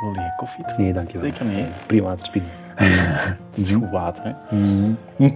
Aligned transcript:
Wil 0.00 0.12
je 0.12 0.32
koffie 0.36 0.64
drinken? 0.64 0.84
Nee, 0.84 0.92
dankjewel. 0.92 1.30
Zeker 1.30 1.44
niet. 1.44 1.66
Prima 1.86 2.16
verspilling. 2.16 2.50
Het 3.50 3.56
is 3.56 3.70
goed 3.70 3.90
water, 3.90 4.22
hè? 4.24 4.56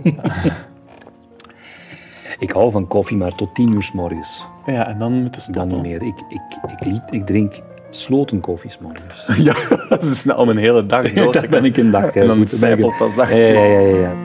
Ik 2.39 2.51
hou 2.51 2.71
van 2.71 2.87
koffie, 2.87 3.17
maar 3.17 3.35
tot 3.35 3.55
tien 3.55 3.73
uur 3.73 3.83
s 3.83 3.93
morgens. 3.93 4.47
Ja, 4.67 4.87
en 4.87 4.99
dan 4.99 5.13
moeten 5.13 5.41
stoppen. 5.41 5.69
Dan 5.69 5.83
niet 5.83 5.91
meer. 5.91 6.03
Ik, 6.03 6.19
ik, 6.29 6.41
ik, 6.87 7.03
ik 7.11 7.27
drink 7.27 7.55
sloten 7.91 8.41
koffie 8.41 8.71
s 8.71 8.79
morgens. 8.79 9.27
Ja, 9.47 9.55
dat 9.89 10.03
is 10.03 10.19
snel 10.19 10.37
om 10.37 10.49
een 10.49 10.57
hele 10.57 10.87
dag 10.87 11.13
door 11.13 11.33
te 11.33 11.41
Dat 11.41 11.51
ben 11.51 11.65
ik 11.65 11.77
een 11.77 11.91
dag. 11.91 12.15
En 12.15 12.27
dan 12.27 12.47
zijpelt 12.47 12.99
dat 12.99 13.11
zachtjes. 13.17 13.49
Ja, 13.49 13.65
ja, 13.65 13.79
ja, 13.79 13.97
ja. 13.99 14.24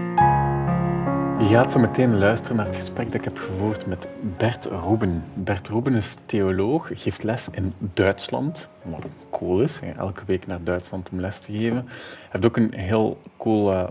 Je 1.40 1.46
gaat 1.46 1.71
zo 1.71 1.80
meteen 1.80 2.18
luisteren 2.18 2.55
naar 2.55 2.66
het 2.66 2.76
gesprek 2.76 3.05
dat 3.05 3.16
ik 3.16 3.24
heb 3.24 3.38
gevoerd 3.38 3.86
met 3.86 4.08
Bert 4.38 4.66
Roeben. 4.66 5.24
Bert 5.34 5.68
Roeben 5.68 5.96
is 5.96 6.18
theoloog, 6.26 6.90
geeft 6.94 7.23
les 7.23 7.50
in 7.50 7.73
Duitsland, 7.94 8.68
wat 8.82 9.05
cool 9.30 9.62
is, 9.62 9.80
elke 9.98 10.23
week 10.26 10.48
naar 10.48 10.63
Duitsland 10.63 11.10
om 11.12 11.20
les 11.20 11.40
te 11.40 11.52
geven. 11.52 11.86
Hij 11.88 12.27
heeft 12.30 12.46
ook 12.46 12.58
een 12.58 12.73
heel 12.73 13.20
cool 13.38 13.73
eh, 13.73 13.84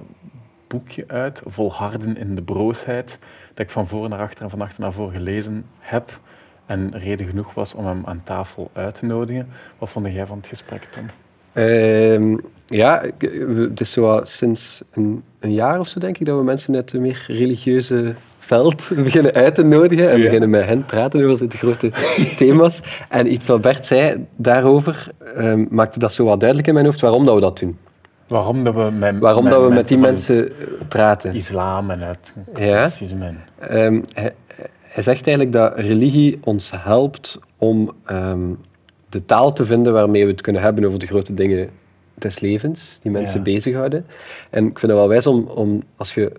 boekje 0.66 1.04
uit, 1.06 1.42
Volharden 1.46 2.16
in 2.16 2.34
de 2.34 2.42
broosheid, 2.42 3.18
dat 3.48 3.58
ik 3.58 3.70
van 3.70 3.86
voor 3.86 4.08
naar 4.08 4.20
achter 4.20 4.44
en 4.44 4.50
van 4.50 4.60
achter 4.60 4.80
naar 4.80 4.92
voor 4.92 5.10
gelezen 5.10 5.64
heb. 5.78 6.20
En 6.66 6.98
reden 6.98 7.26
genoeg 7.26 7.54
was 7.54 7.74
om 7.74 7.86
hem 7.86 8.02
aan 8.04 8.22
tafel 8.24 8.70
uit 8.72 8.94
te 8.94 9.04
nodigen. 9.04 9.48
Wat 9.78 9.88
vond 9.88 10.12
jij 10.12 10.26
van 10.26 10.36
het 10.36 10.46
gesprek, 10.46 10.82
Tom? 10.82 11.06
Ehm, 11.62 12.36
ja, 12.66 13.02
we- 13.18 13.66
het 13.70 13.80
is 13.80 13.92
zo 13.92 14.20
sinds 14.24 14.82
een, 14.92 15.22
een 15.40 15.52
jaar 15.52 15.78
of 15.78 15.88
zo, 15.88 16.00
denk 16.00 16.18
ik, 16.18 16.26
dat 16.26 16.36
we 16.38 16.42
mensen 16.44 16.74
uit 16.74 16.90
de 16.90 16.98
meer 16.98 17.24
religieuze 17.28 18.12
veld 18.38 18.90
beginnen 19.04 19.32
uit 19.34 19.54
te 19.54 19.64
nodigen 19.64 20.10
en 20.10 20.16
Ja. 20.18 20.24
beginnen 20.24 20.50
met 20.50 20.64
hen 20.64 20.84
praten 20.84 21.24
over 21.28 21.48
de 21.48 21.56
grote 21.56 21.90
thema's. 22.38 22.80
En 23.08 23.32
iets 23.32 23.46
wat 23.46 23.60
Bert 23.60 23.86
zei 23.86 24.26
daarover 24.36 25.08
ehm, 25.36 25.64
maakte 25.70 25.98
dat 25.98 26.12
zo 26.12 26.24
wat 26.24 26.38
duidelijk 26.38 26.68
in 26.68 26.74
mijn 26.74 26.86
hoofd 26.86 27.00
waarom 27.00 27.24
dat 27.24 27.34
we 27.34 27.40
dat 27.40 27.58
doen. 27.58 27.76
Waarom 28.26 28.64
dat 28.64 28.74
we 28.74 28.90
met, 28.98 29.18
Waarom 29.18 29.48
dat 29.48 29.62
we 29.68 29.74
met 29.74 29.88
die 29.88 29.98
mensen 29.98 30.48
praten. 30.88 31.28
het 31.28 31.38
islam 31.38 31.90
en 31.90 32.00
het 32.00 32.32
katholicisme 32.52 33.32
Ehm, 33.58 34.00
hij, 34.14 34.34
hij 34.82 35.02
zegt 35.02 35.26
eigenlijk 35.26 35.52
dat 35.52 35.72
religie 35.76 36.38
ons 36.44 36.70
helpt 36.76 37.38
om 37.58 37.92
de 39.08 39.24
taal 39.24 39.52
te 39.52 39.66
vinden 39.66 39.92
waarmee 39.92 40.24
we 40.24 40.30
het 40.30 40.40
kunnen 40.40 40.62
hebben 40.62 40.84
over 40.84 40.98
de 40.98 41.06
grote 41.06 41.34
dingen 41.34 41.70
des 42.14 42.40
levens, 42.40 42.98
die 43.02 43.10
mensen 43.10 43.36
Ja. 43.36 43.42
bezighouden. 43.42 44.06
En 44.50 44.66
ik 44.66 44.78
vind 44.78 44.92
het 44.92 45.00
wel 45.00 45.08
wijs 45.08 45.26
om, 45.26 45.46
om 45.46 45.82
als, 45.96 46.14
je, 46.14 46.32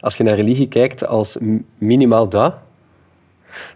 als 0.00 0.16
je 0.16 0.22
naar 0.24 0.34
religie 0.36 0.68
kijkt 0.68 1.06
als 1.06 1.36
minimaal 1.78 2.28
dat, 2.28 2.54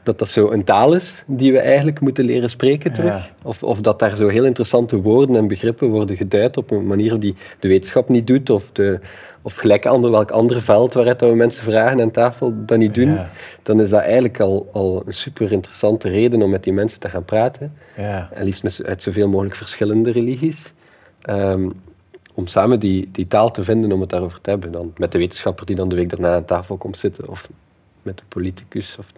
dat 0.02 0.18
dat 0.18 0.28
zo 0.28 0.50
een 0.50 0.64
taal 0.64 0.94
is 0.94 1.24
die 1.26 1.52
we 1.52 1.58
eigenlijk 1.58 2.00
moeten 2.00 2.24
leren 2.24 2.50
spreken 2.50 2.92
terug. 2.92 3.10
Ja. 3.12 3.28
Of, 3.42 3.62
of 3.62 3.80
dat 3.80 3.98
daar 3.98 4.16
zo 4.16 4.28
heel 4.28 4.44
interessante 4.44 5.00
woorden 5.00 5.36
en 5.36 5.48
begrippen 5.48 5.88
worden 5.88 6.16
geduid 6.16 6.56
op 6.56 6.70
een 6.70 6.86
manier 6.86 7.18
die 7.18 7.34
de 7.58 7.68
wetenschap 7.68 8.08
niet 8.08 8.26
doet, 8.26 8.50
of, 8.50 8.70
de, 8.72 9.00
of 9.42 9.54
gelijk 9.54 9.86
ander, 9.86 10.10
welk 10.10 10.30
ander 10.30 10.62
veld 10.62 10.92
waaruit 10.94 11.18
dat 11.18 11.30
we 11.30 11.36
mensen 11.36 11.64
vragen 11.64 12.00
aan 12.00 12.10
tafel 12.10 12.52
dat 12.56 12.78
niet 12.78 12.94
doen, 12.94 13.14
Ja. 13.14 13.30
dan 13.62 13.80
is 13.80 13.90
dat 13.90 14.00
eigenlijk 14.00 14.40
al, 14.40 14.68
al 14.72 15.02
een 15.06 15.14
super 15.14 15.52
interessante 15.52 16.08
reden 16.08 16.42
om 16.42 16.50
met 16.50 16.64
die 16.64 16.72
mensen 16.72 17.00
te 17.00 17.08
gaan 17.08 17.24
praten. 17.24 17.72
ja. 17.96 18.28
En 18.34 18.44
liefst 18.44 18.62
met, 18.62 18.82
uit 18.86 19.02
zoveel 19.02 19.28
mogelijk 19.28 19.54
verschillende 19.56 20.10
religies. 20.10 20.72
Ehm, 21.22 21.68
om 22.34 22.46
samen 22.46 22.80
die, 22.80 23.08
die 23.12 23.26
taal 23.26 23.50
te 23.50 23.64
vinden 23.64 23.92
om 23.92 24.00
het 24.00 24.10
daarover 24.10 24.40
te 24.40 24.50
hebben. 24.50 24.72
Dan 24.72 24.92
met 24.96 25.12
de 25.12 25.18
wetenschapper 25.18 25.66
die 25.66 25.76
dan 25.76 25.88
de 25.88 25.94
week 25.96 26.08
daarna 26.10 26.34
aan 26.34 26.44
tafel 26.44 26.76
komt 26.76 26.98
zitten. 26.98 27.28
Of 27.28 27.48
met 28.02 28.16
de 28.18 28.24
politicus. 28.28 28.96
Of, 28.98 29.12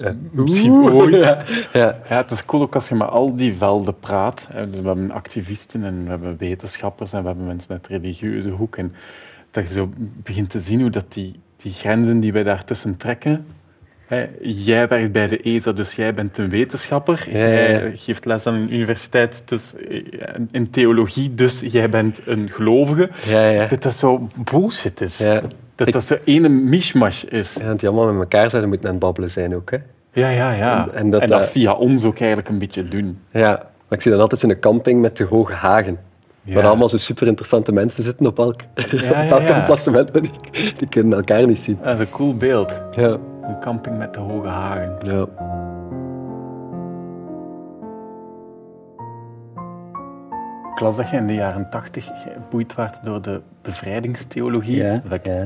eh, 0.00 0.10
Misschien 0.30 0.72
ooit. 0.72 1.14
Ja, 1.20 1.44
ja. 1.72 1.98
Ja, 2.08 2.16
het 2.16 2.30
is 2.30 2.44
cool 2.44 2.62
ook 2.62 2.74
als 2.74 2.88
je 2.88 2.94
met 2.94 3.08
al 3.08 3.36
die 3.36 3.54
velden 3.54 3.98
praat. 3.98 4.46
hè. 4.52 4.70
We 4.70 4.76
hebben 4.76 5.10
activisten 5.10 5.84
en 5.84 6.04
we 6.04 6.10
hebben 6.10 6.36
wetenschappers 6.36 7.12
en 7.12 7.20
we 7.20 7.26
hebben 7.26 7.46
mensen 7.46 7.70
uit 7.70 7.86
religieuze 7.86 8.50
hoek. 8.50 8.76
En 8.76 8.92
dat 9.50 9.68
je 9.68 9.74
zo 9.74 9.90
begint 9.96 10.50
te 10.50 10.60
zien 10.60 10.80
hoe 10.80 10.90
dat 10.90 11.12
die, 11.12 11.40
die 11.56 11.72
grenzen 11.72 12.20
die 12.20 12.32
wij 12.32 12.42
daartussen 12.42 12.96
trekken. 12.96 13.46
Jij 14.40 14.88
werkt 14.88 15.12
bij 15.12 15.28
de 15.28 15.40
ESA, 15.42 15.72
dus 15.72 15.92
jij 15.94 16.14
bent 16.14 16.38
een 16.38 16.48
wetenschapper. 16.48 17.26
Ja, 17.32 17.38
ja, 17.38 17.46
ja. 17.46 17.68
Jij 17.68 17.92
geeft 17.96 18.24
les 18.24 18.46
aan 18.46 18.54
een 18.54 18.74
universiteit 18.74 19.42
dus, 19.44 19.74
eh, 19.88 20.04
in 20.50 20.70
theologie, 20.70 21.34
dus 21.34 21.60
jij 21.70 21.90
bent 21.90 22.20
een 22.24 22.48
gelovige. 22.52 23.08
Ja, 23.26 23.48
ja. 23.48 23.66
Dat 23.66 23.82
dat 23.82 23.94
zo 23.94 24.28
bullshit 24.50 25.00
is. 25.00 25.18
Ja. 25.18 25.40
Dat 25.74 25.86
Ik- 25.86 25.92
dat 25.92 26.04
zo 26.04 26.16
ene 26.24 26.48
mishmash 26.48 27.22
is. 27.24 27.54
Ja, 27.60 27.74
die 27.74 27.88
allemaal 27.88 28.12
met 28.12 28.22
elkaar 28.22 28.48
zouden 28.50 28.70
moeten 28.70 28.88
aan 28.88 28.94
het 28.94 29.04
babbelen 29.04 29.30
zijn 29.30 29.54
ook. 29.54 29.70
Hè? 29.70 29.76
Ja, 30.12 30.28
ja, 30.28 30.52
ja. 30.52 30.88
En- 30.88 30.94
en 30.94 31.10
dat, 31.10 31.28
dat 31.28 31.40
eh, 31.40 31.46
via 31.46 31.72
ons 31.72 32.04
ook 32.04 32.18
eigenlijk 32.18 32.48
een 32.48 32.58
beetje 32.58 32.88
doen. 32.88 33.18
Ja, 33.30 33.48
maar 33.88 33.98
ik 33.98 34.00
zie 34.02 34.10
dan 34.10 34.20
altijd 34.20 34.40
zo'n 34.40 34.58
camping 34.60 35.00
met 35.00 35.16
de 35.16 35.24
hoge 35.24 35.52
hagen. 35.52 35.98
Ja. 36.42 36.54
Waar 36.54 36.66
allemaal 36.66 36.88
zo 36.88 36.96
super 36.96 37.26
interessante 37.26 37.72
mensen 37.72 38.02
zitten 38.02 38.26
op 38.26 38.38
elk, 38.38 38.60
ja, 38.74 39.08
op 39.24 39.30
elk 39.30 39.40
ja. 39.48 39.56
emplacement, 39.56 40.12
maar 40.12 40.22
die, 40.22 40.30
die 40.78 40.88
kunnen 40.88 41.18
elkaar 41.18 41.46
niet 41.46 41.58
zien. 41.58 41.78
Dat 41.82 41.94
is 41.94 42.00
een 42.00 42.14
cool 42.14 42.36
beeld. 42.36 42.72
Ja. 42.92 43.18
Een 43.42 43.60
camping 43.60 43.98
met 43.98 44.14
de 44.14 44.20
hoge 44.20 44.48
hagen. 44.48 44.96
ja. 45.02 45.26
Ik 50.74 50.80
las 50.86 50.96
dat 50.96 51.10
je 51.10 51.16
in 51.16 51.26
de 51.26 51.34
jaren 51.34 51.70
tachtig 51.70 52.10
geboeid 52.14 52.74
werd 52.74 53.04
door 53.04 53.22
de 53.22 53.40
bevrijdingstheologie. 53.62 54.76
Ja, 54.76 55.02
dat, 55.08 55.24
ja, 55.24 55.38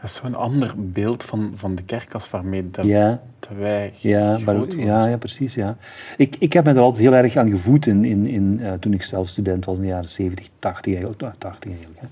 dat 0.00 0.10
is 0.10 0.14
zo'n 0.14 0.34
ander 0.34 0.74
beeld 0.76 1.24
van, 1.24 1.52
van 1.54 1.74
de 1.74 1.82
kerk 1.82 2.14
als 2.14 2.30
waarmee 2.30 2.70
dat, 2.70 2.84
ja. 2.84 3.20
dat 3.38 3.58
wij 3.58 3.92
Ja, 3.98 4.32
groot 4.32 4.44
maar, 4.44 4.56
worden. 4.56 4.78
ja, 4.78 5.06
ja, 5.06 5.16
precies. 5.16 5.54
Ja. 5.54 5.76
Ik, 6.16 6.36
ik 6.38 6.52
heb 6.52 6.64
me 6.64 6.70
er 6.70 6.78
altijd 6.78 7.02
heel 7.02 7.14
erg 7.14 7.36
aan 7.36 7.50
gevoed 7.50 7.86
in, 7.86 8.04
in, 8.04 8.26
in, 8.26 8.60
eh, 8.62 8.72
toen 8.72 8.92
ik 8.92 9.02
zelf 9.02 9.28
student 9.28 9.64
was 9.64 9.76
in 9.76 9.82
de 9.82 9.88
jaren 9.88 10.08
70, 10.08 10.48
80 10.58 10.92
eigenlijk. 10.92 11.20
nou, 11.20 11.34
80 11.38 11.70
eigenlijk 11.70 12.00
hè. 12.00 12.06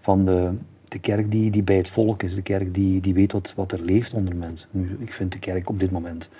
Van 0.00 0.24
de, 0.24 0.50
de 0.84 0.98
kerk 0.98 1.30
die, 1.30 1.50
die 1.50 1.62
bij 1.62 1.76
het 1.76 1.88
volk 1.88 2.22
is, 2.22 2.34
de 2.34 2.42
kerk 2.42 2.74
die, 2.74 3.00
die 3.00 3.14
weet 3.14 3.32
wat, 3.32 3.52
wat 3.56 3.72
er 3.72 3.80
leeft 3.82 4.12
onder 4.12 4.36
mensen. 4.36 4.68
Nu, 4.70 4.96
ik 5.00 5.12
vind 5.12 5.32
de 5.32 5.38
kerk 5.38 5.68
op 5.68 5.78
dit 5.80 5.90
moment 5.90 6.30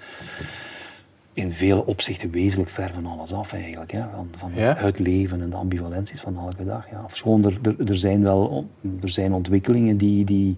in 1.33 1.53
vele 1.53 1.87
opzichten 1.87 2.31
wezenlijk 2.31 2.71
ver 2.71 2.91
van 2.93 3.07
alles 3.07 3.33
af 3.33 3.53
eigenlijk. 3.53 3.93
Hè. 3.93 4.03
Van, 4.15 4.29
van 4.37 4.51
Ja? 4.55 4.75
het 4.77 4.99
leven 4.99 5.41
en 5.43 5.51
de 5.51 5.57
ambivalenties 5.57 6.21
van 6.21 6.39
elke 6.39 6.65
dag. 6.65 6.91
Ja. 6.91 7.03
Ofschoon 7.05 7.45
er, 7.45 7.59
er, 7.63 7.89
er 7.89 7.97
zijn 7.97 8.23
wel 8.23 8.67
er 9.03 9.09
zijn 9.09 9.33
ontwikkelingen 9.33 9.97
die, 9.97 10.25
die 10.25 10.57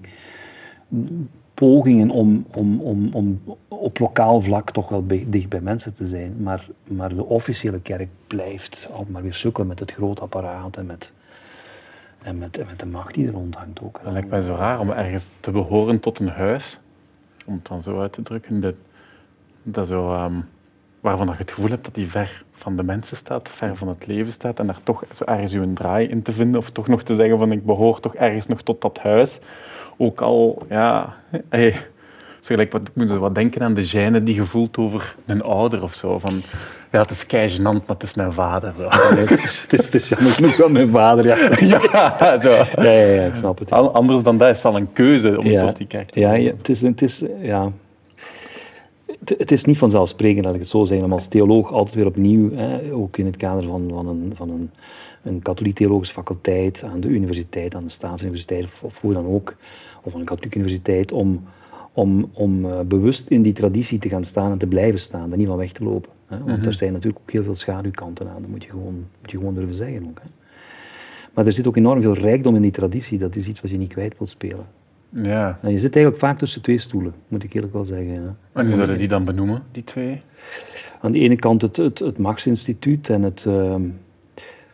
pogingen 1.55 2.11
om, 2.11 2.47
om, 2.55 2.81
om, 2.81 3.09
om 3.13 3.41
op 3.69 3.99
lokaal 3.99 4.41
vlak 4.41 4.71
toch 4.71 4.89
wel 4.89 5.03
bij- 5.07 5.27
dicht 5.29 5.49
bij 5.49 5.61
mensen 5.61 5.95
te 5.95 6.07
zijn. 6.07 6.35
Maar, 6.43 6.69
maar 6.89 7.15
de 7.15 7.25
officiële 7.25 7.81
kerk 7.81 8.09
blijft 8.27 8.89
altijd 8.91 9.11
maar 9.11 9.23
weer 9.23 9.35
sukkelen 9.35 9.69
met 9.69 9.81
het 9.81 9.93
grote 9.93 10.23
apparaat 10.23 10.77
en 10.77 10.87
met, 10.87 11.13
en 12.27 12.39
met, 12.39 12.65
met 12.67 12.79
de 12.79 12.87
macht 12.87 13.15
die 13.15 13.27
er 13.27 13.33
rondhangt 13.33 13.81
ook. 13.81 14.01
Dat 14.05 14.13
lijkt 14.13 14.29
mij 14.29 14.41
zo 14.41 14.55
raar 14.55 14.81
om 14.81 14.91
ergens 14.91 15.31
te 15.41 15.51
behoren 15.51 16.01
tot 16.01 16.19
een 16.19 16.29
huis, 16.29 16.79
om 17.47 17.55
het 17.55 17.67
dan 17.67 17.83
zo 17.83 18.01
uit 18.01 18.13
te 18.13 18.23
drukken, 18.23 18.61
dat, 18.61 18.75
dat 19.63 19.87
zo, 19.87 20.13
ehm, 20.13 20.35
waarvan 21.01 21.27
je 21.27 21.33
het 21.33 21.51
gevoel 21.51 21.71
hebt 21.71 21.85
dat 21.85 21.95
die 21.95 22.09
ver 22.09 22.45
van 22.53 22.77
de 22.77 22.83
mensen 22.83 23.17
staat, 23.17 23.49
ver 23.49 23.77
van 23.77 23.89
het 23.89 24.07
leven 24.07 24.33
staat, 24.33 24.59
en 24.59 24.67
daar 24.67 24.83
toch 24.83 25.05
zo 25.13 25.25
ergens 25.25 25.53
een 25.53 25.75
draai 25.75 26.09
in 26.09 26.23
te 26.23 26.33
vinden, 26.33 26.61
of 26.61 26.71
toch 26.71 26.89
nog 26.89 27.03
te 27.03 27.15
zeggen 27.15 27.39
van 27.39 27.53
ik 27.53 27.65
behoor 27.65 28.01
toch 28.01 28.15
ergens 28.15 28.47
nog 28.47 28.63
tot 28.63 28.81
dat 28.81 28.99
huis. 28.99 29.39
Ook 29.97 30.21
al, 30.21 30.67
ja, 30.69 31.17
hey, 31.49 31.77
gelijk 32.47 32.73
wat, 32.73 32.81
ik 32.89 32.95
moet 32.95 33.11
wat 33.11 33.35
denken 33.35 33.63
aan 33.63 33.75
de 33.75 33.89
gêne 33.89 34.23
die 34.23 34.35
je 34.35 34.45
voelt 34.45 34.77
over 34.77 35.15
een 35.27 35.43
ouder 35.43 35.83
of 35.83 35.95
zo. 35.95 36.19
Van, 36.19 36.43
ja, 36.93 37.01
het 37.01 37.11
is 37.11 37.27
kei 37.27 37.63
maar 37.63 37.81
het 37.87 38.03
is 38.03 38.15
mijn 38.15 38.33
vader. 38.33 38.75
Zo. 38.77 38.83
het, 38.89 39.31
is, 39.31 39.61
het, 39.61 39.73
is, 39.73 39.85
het 39.85 39.95
is 39.95 40.09
jammer 40.09 40.31
genoeg 40.31 40.57
wel 40.57 40.69
mijn 40.69 40.89
vader, 40.89 41.27
ja. 41.27 41.37
ja, 42.21 42.41
zo. 42.41 42.53
Ja, 42.53 42.83
ja, 42.83 42.91
ja, 42.91 43.25
ik 43.25 43.35
snap 43.35 43.59
het. 43.59 43.71
An- 43.71 43.93
Anders 43.93 44.23
dan 44.23 44.39
dat 44.39 44.57
is 44.57 44.63
wel 44.63 44.77
een 44.77 44.93
keuze 44.93 45.39
om 45.39 45.59
tot 45.59 45.77
die 45.77 45.87
kerk 45.87 46.11
te 46.11 46.21
ja, 46.21 46.33
het 46.33 46.69
is, 46.69 46.83
het 46.83 47.03
is, 47.03 47.25
ja. 47.41 47.73
Het, 49.19 49.35
het 49.39 49.53
is 49.53 49.65
niet 49.65 49.79
vanzelfsprekend, 49.79 50.45
laat 50.45 50.55
ik 50.55 50.61
het 50.61 50.69
zo 50.69 50.79
om 50.79 51.13
als 51.13 51.27
theoloog 51.27 51.73
altijd 51.73 51.95
weer 51.95 52.07
opnieuw, 52.07 52.55
hè, 52.55 52.93
ook 52.93 53.17
in 53.17 53.27
het 53.27 53.37
kader 53.37 53.65
van, 53.65 53.91
van 53.95 54.09
een, 54.09 54.33
van 54.37 54.51
een, 54.51 54.71
een 55.23 55.43
katholiek-theologische 55.43 56.15
faculteit 56.15 56.83
aan 56.93 57.01
de 57.01 57.09
universiteit, 57.09 57.75
aan 57.75 57.85
de 57.85 57.91
staatsuniversiteit 57.91 58.65
of, 58.65 58.83
of 58.83 59.01
hoe 59.01 59.13
dan 59.13 59.27
ook, 59.27 59.55
of 60.03 60.15
aan 60.15 60.21
een 60.21 60.27
katholieke 60.27 60.59
universiteit, 60.59 61.13
om, 61.13 61.45
om, 61.97 62.31
om 62.33 62.65
eh, 62.65 62.81
bewust 62.81 63.29
in 63.31 63.43
die 63.43 63.53
traditie 63.53 63.99
te 63.99 64.09
gaan 64.09 64.25
staan 64.25 64.53
en 64.53 64.59
te 64.59 64.67
blijven 64.67 65.01
staan, 65.01 65.31
er 65.31 65.39
niet 65.39 65.47
van 65.47 65.57
weg 65.57 65.73
te 65.73 65.85
lopen. 65.85 66.11
Hè. 66.27 66.39
Want 66.45 66.67
er 66.67 66.75
zijn 66.75 66.93
natuurlijk 66.93 67.19
ook 67.23 67.31
heel 67.31 67.43
veel 67.43 67.55
schaduwkanten 67.55 68.29
aan, 68.29 68.41
dat 68.41 68.51
moet 68.51 68.65
je 68.65 68.71
gewoon, 68.71 69.07
moet 69.21 69.31
je 69.31 69.37
gewoon 69.39 69.55
durven 69.55 69.75
zeggen 69.75 70.07
ook. 70.09 70.21
Hè. 70.23 70.29
Maar 71.35 71.47
er 71.47 71.53
zit 71.53 71.67
ook 71.67 71.77
enorm 71.77 72.01
veel 72.03 72.15
rijkdom 72.15 72.55
in 72.55 72.63
die 72.63 72.71
traditie, 72.71 73.19
dat 73.19 73.37
is 73.37 73.49
iets 73.49 73.61
wat 73.61 73.71
je 73.71 73.79
niet 73.79 73.93
kwijt 73.93 74.19
wilt 74.19 74.31
spelen. 74.31 74.67
Ja. 75.11 75.59
En 75.63 75.73
je 75.73 75.79
zit 75.79 75.95
eigenlijk 75.95 76.25
vaak 76.25 76.39
tussen 76.39 76.63
twee 76.63 76.79
stoelen, 76.79 77.15
moet 77.29 77.43
ik 77.43 77.55
eerlijk 77.55 77.73
wel 77.73 77.85
zeggen. 77.85 78.15
hè. 78.15 78.61
En 78.61 78.67
hoe 78.67 78.75
zouden 78.75 78.99
die 78.99 79.09
dan 79.09 79.25
benoemen, 79.25 79.63
die 79.73 79.85
twee? 79.85 80.21
Aan 81.01 81.13
de 81.13 81.19
ene 81.19 81.37
kant 81.37 81.63
het, 81.63 81.77
het, 81.77 81.99
het 81.99 82.19
Max 82.19 82.47
Instituut 82.47 83.09
en 83.09 83.23
het, 83.23 83.45
ehm, 83.47 83.83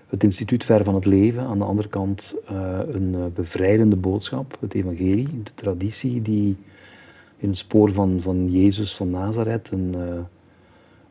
het 0.08 0.24
Instituut 0.24 0.64
Ver 0.64 0.84
van 0.84 0.94
het 0.94 1.04
Leven. 1.04 1.42
Aan 1.42 1.58
de 1.58 1.64
andere 1.64 1.88
kant 1.88 2.34
eh, 2.48 2.78
een 2.88 3.14
eh, 3.14 3.20
bevrijdende 3.34 3.96
boodschap, 3.96 4.56
het 4.60 4.74
evangelie, 4.74 5.28
de 5.42 5.50
traditie 5.54 6.22
die 6.22 6.56
in 7.42 7.48
het 7.48 7.58
spoor 7.58 7.92
van, 7.92 8.20
van 8.22 8.50
Jezus 8.50 8.94
van 8.94 9.10
Nazareth 9.10 9.70
een, 9.70 9.94
eh, 9.94 10.18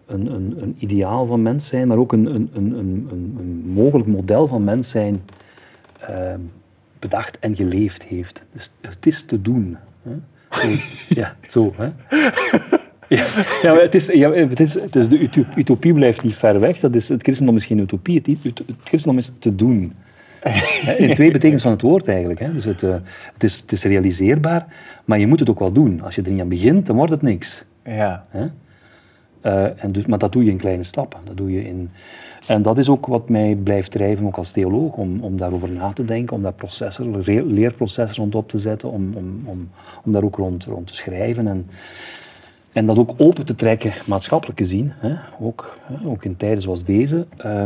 een, 0.06 0.34
een, 0.34 0.56
een 0.62 0.76
ideaal 0.80 1.26
van 1.26 1.42
mens 1.42 1.68
zijn, 1.68 1.88
maar 1.88 1.98
ook 1.98 2.12
een, 2.12 2.26
een, 2.26 2.50
een, 2.54 2.74
een, 2.74 3.10
een 3.40 3.64
mogelijk 3.74 4.08
model 4.08 4.48
van 4.48 4.64
mens 4.64 4.90
zijn 4.90 5.22
ehm, 6.00 6.40
bedacht 7.00 7.40
en 7.40 7.56
geleefd 7.56 8.04
heeft. 8.04 8.44
Dus 8.54 8.72
het 8.82 9.06
is 9.06 9.26
te 9.26 9.42
doen. 9.42 9.78
Hè? 10.02 10.12
Ja, 11.10 11.36
zo. 11.50 11.74
Hè? 11.76 11.90
Ja, 13.62 13.74
het 13.74 13.96
is, 13.96 14.06
ja, 14.06 14.32
het 14.32 14.60
is, 14.60 14.74
het 14.74 14.96
is 14.96 15.10
de 15.10 15.30
utopie 15.56 15.94
blijft 15.94 16.24
niet 16.24 16.36
ver 16.36 16.60
weg. 16.60 16.80
Dat 16.80 16.96
is, 16.96 17.10
het 17.10 17.24
christendom 17.24 17.56
is 17.56 17.66
geen 17.66 17.80
utopie, 17.80 18.22
het 18.42 18.62
christendom 18.84 19.18
is 19.18 19.32
te 19.40 19.56
doen. 19.56 19.94
In 20.98 21.14
twee 21.14 21.32
betekenissen 21.32 21.70
van 21.70 21.72
het 21.72 21.82
woord 21.82 22.08
eigenlijk. 22.08 22.40
Hè. 22.40 22.54
Dus 22.54 22.66
het, 22.66 22.82
uh, 22.82 22.96
het, 23.34 23.44
is, 23.44 23.60
het 23.60 23.72
is 23.72 23.84
realiseerbaar, 23.84 24.66
maar 25.06 25.20
je 25.20 25.28
moet 25.28 25.40
het 25.40 25.50
ook 25.50 25.60
wel 25.60 25.72
doen. 25.72 26.02
Als 26.02 26.16
je 26.16 26.22
er 26.22 26.32
niet 26.32 26.42
aan 26.42 26.48
begint, 26.48 26.86
dan 26.86 26.96
wordt 26.96 27.12
het 27.12 27.22
niks. 27.22 27.64
Ja. 27.84 28.26
Hè? 28.30 28.46
Uh, 29.46 29.84
en 29.84 29.92
dus, 29.92 30.06
maar 30.06 30.18
dat 30.18 30.32
doe 30.32 30.44
je 30.44 30.52
in 30.52 30.58
kleine 30.58 30.84
stappen. 30.84 31.20
Dat 31.24 31.38
doe 31.38 31.52
je 31.52 31.64
in, 31.64 31.90
en 32.48 32.62
dat 32.62 32.78
is 32.78 32.90
ook 32.90 33.06
wat 33.06 33.30
mij 33.30 33.56
blijft 33.56 33.92
drijven, 33.92 34.26
ook 34.26 34.38
als 34.38 34.52
theoloog, 34.52 34.94
om, 34.94 35.20
om 35.20 35.38
daarover 35.38 35.70
na 35.70 35.92
te 35.92 36.06
denken, 36.06 36.36
om 36.36 36.42
daar 36.42 36.54
processen, 36.54 37.24
leerprocessen 37.54 38.18
rond 38.24 38.36
op 38.36 38.50
te 38.50 38.60
zetten, 38.60 38.92
om, 38.92 39.14
om, 39.14 39.42
om, 39.46 39.70
om 40.04 40.12
daar 40.12 40.24
ook 40.24 40.36
rond, 40.36 40.66
rond 40.66 40.88
te 40.88 40.96
schrijven. 40.96 41.48
En, 41.48 41.70
en 42.72 42.86
dat 42.86 42.98
ook 42.98 43.14
open 43.18 43.46
te 43.46 43.56
trekken, 43.56 43.94
maatschappelijk 44.08 44.60
gezien, 44.60 44.92
hè, 44.96 45.14
ook, 45.40 45.78
hè, 45.82 46.08
ook 46.08 46.24
in 46.24 46.38
tijden 46.38 46.62
zoals 46.62 46.84
deze, 46.84 47.26
uh, 47.46 47.64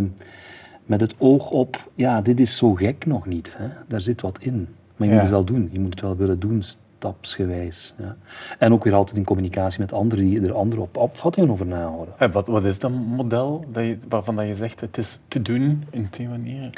met 0.85 1.01
het 1.01 1.15
oog 1.17 1.49
op, 1.49 1.91
ja, 1.95 2.21
dit 2.21 2.39
is 2.39 2.57
zo 2.57 2.73
gek 2.73 3.05
nog 3.05 3.25
niet. 3.25 3.55
Hè. 3.57 3.67
Daar 3.87 4.01
zit 4.01 4.21
wat 4.21 4.37
in. 4.39 4.67
Maar 4.95 5.07
je 5.07 5.13
moet 5.13 5.21
het 5.21 5.31
wel 5.31 5.45
doen. 5.45 5.69
Je 5.71 5.79
moet 5.79 5.89
het 5.89 6.01
wel 6.01 6.15
willen 6.15 6.39
doen, 6.39 6.61
stapsgewijs. 6.61 7.93
Ja. 7.97 8.15
En 8.59 8.73
ook 8.73 8.83
weer 8.83 8.93
altijd 8.93 9.17
in 9.17 9.23
communicatie 9.23 9.79
met 9.79 9.93
anderen 9.93 10.25
die 10.25 10.41
er 10.41 10.53
andere 10.53 10.81
op 10.81 10.97
opvattingen 10.97 11.49
over 11.49 11.65
nahouden. 11.65 12.13
En 12.17 12.31
wat, 12.31 12.47
wat 12.47 12.63
is 12.63 12.79
dat 12.79 12.91
model 12.91 13.65
dat 13.71 13.83
je, 13.83 13.97
waarvan 14.09 14.35
dat 14.35 14.47
je 14.47 14.55
zegt 14.55 14.81
het 14.81 14.97
is 14.97 15.19
te 15.27 15.41
doen 15.41 15.83
in 15.89 16.09
twee 16.09 16.27
manieren? 16.27 16.71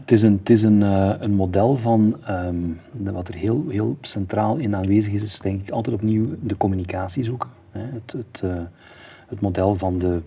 Het 0.00 0.12
is 0.12 0.22
een, 0.22 0.36
het 0.38 0.50
is 0.50 0.62
een, 0.62 0.80
uh, 0.80 1.12
een 1.18 1.34
model 1.34 1.76
van 1.76 2.16
um, 2.28 2.80
wat 2.92 3.28
er 3.28 3.34
heel, 3.34 3.64
heel 3.68 3.96
centraal 4.00 4.56
in 4.56 4.76
aanwezig 4.76 5.12
is, 5.12 5.22
is 5.22 5.40
denk 5.40 5.60
ik 5.60 5.70
altijd 5.70 5.96
opnieuw 5.96 6.28
de 6.40 6.56
communicatie 6.56 7.24
zoeken. 7.24 7.48
Hè. 7.70 7.80
Het, 7.80 8.12
het, 8.12 8.42
uh, 8.44 8.52
het 9.26 9.40
model 9.40 9.74
van 9.74 9.98
de, 9.98 10.20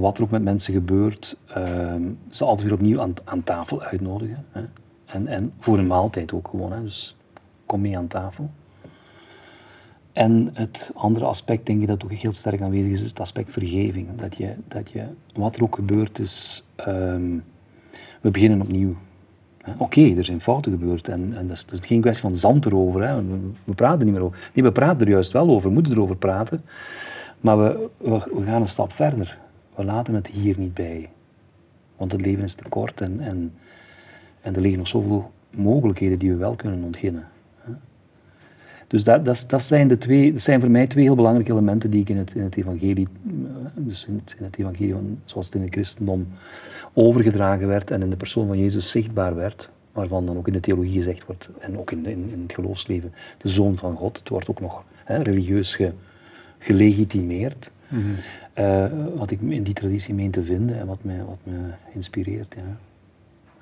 wat 0.00 0.16
er 0.18 0.24
ook 0.24 0.30
met 0.30 0.42
mensen 0.42 0.72
gebeurt, 0.74 1.36
uh, 1.56 1.94
ze 2.30 2.44
altijd 2.44 2.68
weer 2.68 2.76
opnieuw 2.76 3.00
aan, 3.00 3.14
aan 3.24 3.44
tafel 3.44 3.82
uitnodigen. 3.82 4.44
Hè. 4.50 4.62
En, 5.06 5.26
en 5.26 5.52
voor 5.58 5.78
een 5.78 5.86
maaltijd 5.86 6.32
ook 6.32 6.48
gewoon. 6.48 6.72
Hè. 6.72 6.82
Dus 6.82 7.16
kom 7.66 7.80
mee 7.80 7.96
aan 7.96 8.06
tafel. 8.06 8.50
En 10.12 10.50
het 10.52 10.90
andere 10.94 11.24
aspect, 11.24 11.66
denk 11.66 11.80
ik, 11.80 11.86
dat 11.86 12.04
ook 12.04 12.12
heel 12.12 12.32
sterk 12.32 12.60
aanwezig 12.60 12.90
is, 12.90 13.02
is 13.02 13.10
het 13.10 13.20
aspect 13.20 13.50
vergeving. 13.50 14.08
Dat 14.16 14.36
je, 14.36 14.54
dat 14.68 14.90
je 14.90 15.04
wat 15.34 15.56
er 15.56 15.62
ook 15.62 15.74
gebeurd 15.74 16.18
is, 16.18 16.64
um, 16.88 17.44
we 18.20 18.30
beginnen 18.30 18.60
opnieuw. 18.60 18.96
Oké, 19.78 20.14
er 20.16 20.24
zijn 20.24 20.40
fouten 20.40 20.72
gebeurd 20.72 21.08
en, 21.08 21.36
en 21.36 21.48
dat, 21.48 21.66
is, 21.72 21.80
geen 21.80 22.00
kwestie 22.00 22.22
van 22.22 22.36
zand 22.36 22.66
erover. 22.66 23.08
Hè. 23.08 23.22
We, 23.64 23.74
praten 23.74 24.04
niet 24.04 24.14
meer 24.14 24.24
over. 24.24 24.50
Nee, 24.54 24.64
we 24.64 24.72
praten 24.72 25.06
er 25.06 25.12
juist 25.12 25.32
wel 25.32 25.48
over, 25.48 25.68
we 25.68 25.74
moeten 25.74 25.92
erover 25.92 26.16
praten. 26.16 26.62
Maar 27.40 27.58
we, 27.58 27.88
we, 27.98 28.44
gaan 28.44 28.60
een 28.60 28.68
stap 28.68 28.92
verder. 28.92 29.38
We 29.74 29.84
laten 29.84 30.14
het 30.14 30.26
hier 30.26 30.58
niet 30.58 30.74
bij. 30.74 31.10
Want 31.96 32.12
het 32.12 32.20
leven 32.20 32.44
is 32.44 32.54
te 32.54 32.68
kort 32.68 33.00
en, 33.00 33.20
en, 33.20 33.54
en 34.40 34.54
er 34.54 34.60
liggen 34.60 34.78
nog 34.78 34.88
zoveel 34.88 35.30
mogelijkheden 35.50 36.18
die 36.18 36.30
we 36.30 36.36
wel 36.36 36.54
kunnen 36.54 36.82
ontginnen. 36.82 37.26
Dus 38.92 39.04
dat, 39.04 39.24
dat, 39.24 39.44
dat, 39.48 39.64
zijn 39.64 39.88
de 39.88 39.98
twee, 39.98 40.32
dat 40.32 40.42
zijn 40.42 40.60
voor 40.60 40.70
mij 40.70 40.86
twee 40.86 41.04
heel 41.04 41.14
belangrijke 41.14 41.52
elementen 41.52 41.90
die 41.90 42.00
ik 42.00 42.08
in 42.08 42.16
het, 42.16 42.34
in 42.34 42.42
het 42.42 42.56
evangelie, 42.56 43.08
eh, 43.26 43.32
dus 43.74 44.06
in 44.06 44.20
het, 44.24 44.34
in 44.38 44.44
het 44.44 44.58
evangelie 44.58 44.92
van, 44.92 45.18
zoals 45.24 45.46
het 45.46 45.54
in 45.54 45.62
het 45.62 45.72
christendom 45.72 46.28
overgedragen 46.92 47.68
werd 47.68 47.90
en 47.90 48.02
in 48.02 48.10
de 48.10 48.16
persoon 48.16 48.46
van 48.46 48.58
Jezus 48.58 48.90
zichtbaar 48.90 49.34
werd, 49.34 49.70
waarvan 49.92 50.26
dan 50.26 50.36
ook 50.36 50.46
in 50.46 50.52
de 50.52 50.60
theologie 50.60 50.92
gezegd 50.92 51.26
wordt 51.26 51.48
en 51.58 51.78
ook 51.78 51.90
in, 51.90 52.06
in, 52.06 52.42
het 52.42 52.54
geloofsleven, 52.54 53.12
de 53.38 53.48
Zoon 53.48 53.76
van 53.76 53.96
God. 53.96 54.18
Het 54.18 54.28
wordt 54.28 54.48
ook 54.48 54.60
nog 54.60 54.84
hè, 55.04 55.22
religieus 55.22 55.74
ge, 55.74 55.92
gelegitimeerd. 56.58 57.70
Mm 57.92 58.02
-hmm. 58.02 58.64
uh, 58.64 59.18
wat 59.18 59.30
ik 59.30 59.40
in 59.40 59.62
die 59.62 59.74
traditie 59.74 60.14
meen 60.14 60.30
te 60.30 60.42
vinden 60.42 60.78
en 60.78 60.86
wat 60.86 61.04
me, 61.04 61.24
wat 61.24 61.38
me 61.42 61.58
inspireert. 61.94 62.54
Ja. 62.56 62.76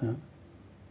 Ja. 0.06 0.14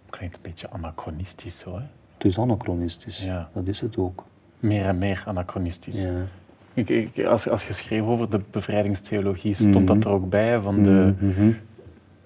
Klinkt 0.09 0.35
een 0.35 0.41
beetje 0.41 0.69
anachronistisch 0.69 1.63
hè? 1.63 1.71
Het 2.17 2.25
is 2.27 2.39
anachronistisch, 2.39 3.23
ja. 3.23 3.49
dat 3.53 3.67
is 3.67 3.81
het 3.81 3.97
ook. 3.97 4.23
Meer 4.59 4.85
en 4.85 4.97
meer 4.97 5.23
anachronistisch. 5.25 6.01
Ja. 6.01 6.25
Ik, 6.73 6.89
ik, 6.89 7.25
als, 7.25 7.49
als 7.49 7.67
je 7.67 7.73
schreef 7.73 8.01
over 8.01 8.29
de 8.29 8.41
bevrijdingstheologie, 8.51 9.53
stond 9.53 9.69
mm 9.69 9.75
-hmm. 9.75 9.85
dat 9.85 10.05
er 10.05 10.11
ook 10.11 10.29
bij 10.29 10.59
van 10.59 10.83
de... 10.83 11.13
Mm 11.19 11.33
-hmm. 11.33 11.57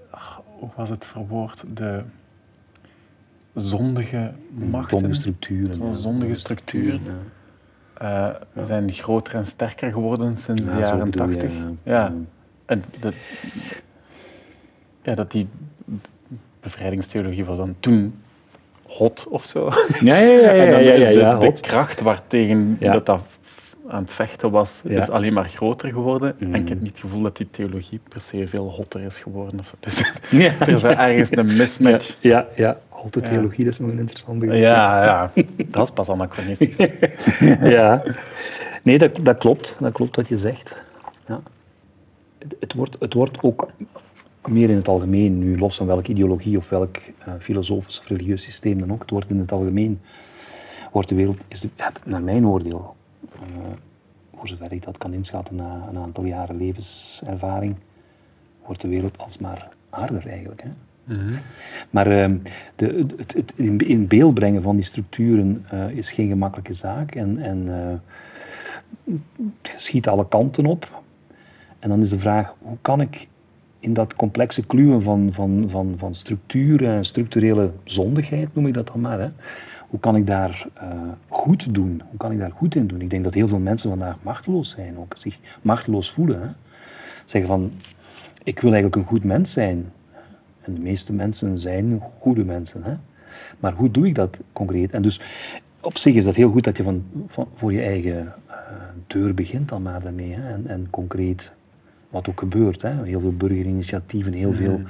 ach, 0.09 0.41
hoe 0.59 0.69
was 0.75 0.89
het 0.89 1.05
verwoord? 1.05 1.63
De 1.77 2.03
zondige 3.53 4.31
machten. 4.49 4.97
Zondige 4.97 5.19
structuren. 5.19 5.75
Zo'n 5.75 5.95
zondige 5.95 6.33
structuren. 6.33 7.03
Ja. 7.03 7.17
Uh, 8.03 8.29
zijn 8.61 8.93
groter 8.93 9.35
en 9.35 9.47
sterker 9.47 9.91
geworden 9.91 10.37
sinds 10.37 10.61
de 10.61 10.77
jaren 10.79 11.11
tachtig. 11.11 11.51
Ja. 11.83 12.13
En 12.65 12.83
dat, 12.99 13.13
ja, 15.01 15.15
dat 15.15 15.31
die 15.31 15.47
bevrijdingstheologie 16.59 17.45
was 17.45 17.57
dan 17.57 17.75
toen 17.79 18.21
hot 18.87 19.27
of 19.29 19.45
zo. 19.45 19.71
Ja, 19.99 20.17
ja, 20.17 20.31
ja. 20.39 20.51
ja, 20.51 20.63
ja, 20.79 20.93
ja, 20.93 21.09
ja 21.09 21.35
de, 21.35 21.51
de, 21.53 21.61
kracht 21.61 22.01
waartegen 22.01 22.77
dat, 22.79 23.05
dat 23.05 23.21
aan 23.87 24.01
het 24.01 24.11
vechten 24.11 24.51
was, 24.51 24.81
ja. 24.87 25.01
is 25.01 25.09
alleen 25.09 25.33
maar 25.33 25.49
groter 25.49 25.91
geworden. 25.91 26.35
Mm. 26.39 26.53
En 26.53 26.61
ik 26.61 26.69
heb 26.69 26.81
niet 26.81 26.89
het 26.89 26.99
gevoel 26.99 27.21
dat 27.21 27.37
die 27.37 27.49
theologie 27.49 27.99
per 28.09 28.21
se 28.21 28.47
veel 28.47 28.69
hotter 28.69 29.01
is 29.01 29.17
geworden. 29.17 29.59
Of 29.59 29.67
zo. 29.67 29.75
Dus 29.79 30.03
ja. 30.29 30.53
er 30.59 30.67
is 30.67 30.83
ergens 30.83 31.37
een 31.37 31.55
mismatch. 31.55 32.17
Ja, 32.19 32.47
ja. 32.55 32.77
Hotte 32.89 33.21
theologie, 33.21 33.63
dat 33.63 33.73
is 33.73 33.79
nog 33.79 33.89
een 33.89 33.99
interessante 33.99 34.45
Ja, 34.45 35.03
ja. 35.03 35.31
Dat 35.67 35.83
is 35.83 35.93
pas 35.93 36.09
anachronistisch. 36.09 36.75
ja. 37.77 38.03
Nee, 38.83 38.97
dat, 38.97 39.11
dat 39.21 39.37
klopt. 39.37 39.75
Dat 39.79 39.91
klopt 39.91 40.15
wat 40.15 40.27
je 40.27 40.37
zegt. 40.37 40.75
Ja. 41.27 41.41
Het, 42.37 42.55
het, 42.59 42.73
wordt, 42.73 42.95
het 42.99 43.13
wordt 43.13 43.37
ook 43.41 43.71
meer 44.47 44.69
in 44.69 44.75
het 44.75 44.87
algemeen, 44.87 45.39
nu 45.39 45.57
los 45.57 45.75
van 45.75 45.87
welke 45.87 46.11
ideologie 46.11 46.57
of 46.57 46.69
welk 46.69 46.97
uh, 46.97 47.33
filosofisch 47.39 47.99
of 47.99 48.07
religieus 48.07 48.43
systeem 48.43 48.79
dan 48.79 48.91
ook, 48.91 49.01
het 49.01 49.09
wordt 49.09 49.29
in 49.29 49.39
het 49.39 49.51
algemeen, 49.51 50.01
wordt 50.91 51.09
de 51.09 51.15
wereld, 51.15 51.37
is 51.47 51.61
de, 51.61 51.69
naar 52.05 52.21
mijn 52.21 52.47
oordeel, 52.47 52.95
voor 54.35 54.47
zover 54.47 54.71
ik 54.71 54.83
dat 54.83 54.97
kan 54.97 55.13
inschatten 55.13 55.55
na 55.55 55.87
een 55.89 55.97
aantal 55.97 56.23
jaren 56.23 56.57
levenservaring, 56.57 57.75
wordt 58.65 58.81
de 58.81 58.87
wereld 58.87 59.17
alsmaar 59.17 59.69
harder 59.89 60.27
eigenlijk. 60.27 60.63
Hè? 60.63 60.69
-hmm. 61.03 61.37
Maar 61.89 62.07
uh, 62.07 62.37
de, 62.75 63.05
het, 63.17 63.33
het, 63.33 63.53
in 63.77 64.07
beeld 64.07 64.33
brengen 64.33 64.61
van 64.61 64.75
die 64.75 64.85
structuren 64.85 65.65
is 65.95 66.11
geen 66.11 66.27
gemakkelijke 66.27 66.73
zaak 66.73 67.15
en, 67.15 67.39
en 67.39 68.01
schiet 69.75 70.07
alle 70.07 70.27
kanten 70.27 70.65
op. 70.65 71.01
En 71.79 71.89
dan 71.89 72.01
is 72.01 72.09
de 72.09 72.19
vraag, 72.19 72.53
hoe 72.59 72.77
kan 72.81 73.01
ik 73.01 73.27
in 73.79 73.93
dat 73.93 74.15
complexe 74.15 74.65
kluwen 74.65 75.01
van, 75.01 75.29
van, 75.33 75.65
van, 75.69 75.95
van 75.97 76.15
structuren 76.15 76.95
en 76.95 77.05
structurele 77.05 77.71
zondigheid, 77.83 78.55
noem 78.55 78.67
ik 78.67 78.73
dat 78.73 78.87
dan 78.87 79.01
maar. 79.01 79.19
Hè. 79.19 79.29
Hoe 79.93 80.01
kan 80.01 80.15
ik 80.15 80.27
daar 80.27 80.67
uh, 80.83 80.89
goed 81.27 81.73
doen? 81.73 82.01
Hoe 82.09 82.17
kan 82.17 82.31
ik 82.31 82.39
daar 82.39 82.51
goed 82.51 82.75
in 82.75 82.87
doen? 82.87 83.01
Ik 83.01 83.09
denk 83.09 83.23
dat 83.23 83.33
heel 83.33 83.47
veel 83.47 83.59
mensen 83.59 83.89
vandaag 83.89 84.17
machteloos 84.21 84.69
zijn, 84.69 84.97
ook 84.97 85.13
zich 85.17 85.37
machteloos 85.61 86.11
voelen. 86.11 86.41
Hè. 86.41 86.47
Zeggen 87.25 87.49
van, 87.49 87.71
ik 88.43 88.59
wil 88.59 88.71
eigenlijk 88.71 88.95
een 88.95 89.09
goed 89.09 89.23
mens 89.23 89.51
zijn. 89.51 89.91
En 90.61 90.73
de 90.73 90.79
meeste 90.79 91.13
mensen 91.13 91.59
zijn 91.59 92.01
goede 92.19 92.43
mensen. 92.43 92.83
Hè. 92.83 92.93
Maar 93.59 93.73
hoe 93.73 93.91
doe 93.91 94.07
ik 94.07 94.15
dat 94.15 94.39
concreet? 94.53 94.91
En 94.91 95.01
dus 95.01 95.21
op 95.81 95.97
zich 95.97 96.15
is 96.15 96.23
dat 96.23 96.35
heel 96.35 96.51
goed 96.51 96.63
dat 96.63 96.77
je 96.77 96.83
van, 96.83 97.03
van 97.27 97.47
voor 97.55 97.73
je 97.73 97.81
eigen 97.81 98.33
uh, 98.49 98.55
deur 99.07 99.33
begint 99.33 99.69
dan 99.69 99.81
maar 99.81 100.01
daarmee. 100.01 100.33
Hè. 100.33 100.53
En, 100.53 100.67
en 100.67 100.87
concreet 100.89 101.51
wat 102.09 102.29
ook 102.29 102.39
gebeurt. 102.39 102.81
Hè. 102.81 103.03
Heel 103.03 103.19
veel 103.19 103.35
burgerinitiatieven, 103.35 104.33
heel 104.33 104.53
veel 104.53 104.81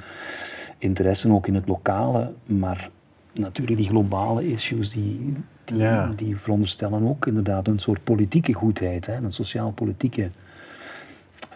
interesse 0.78 1.32
ook 1.32 1.46
in 1.46 1.54
het 1.54 1.68
lokale, 1.68 2.32
maar 2.44 2.90
natuurlijk 3.34 3.76
die 3.76 3.88
globale 3.88 4.48
issues 4.50 4.90
die, 4.90 5.34
die, 5.64 5.76
ja. 5.76 6.12
die 6.16 6.36
veronderstellen 6.36 7.08
ook 7.08 7.26
inderdaad 7.26 7.66
een 7.68 7.78
soort 7.78 8.04
politieke 8.04 8.52
goedheid, 8.52 9.06
hè, 9.06 9.16
een 9.16 9.32
sociaal-politieke 9.32 10.30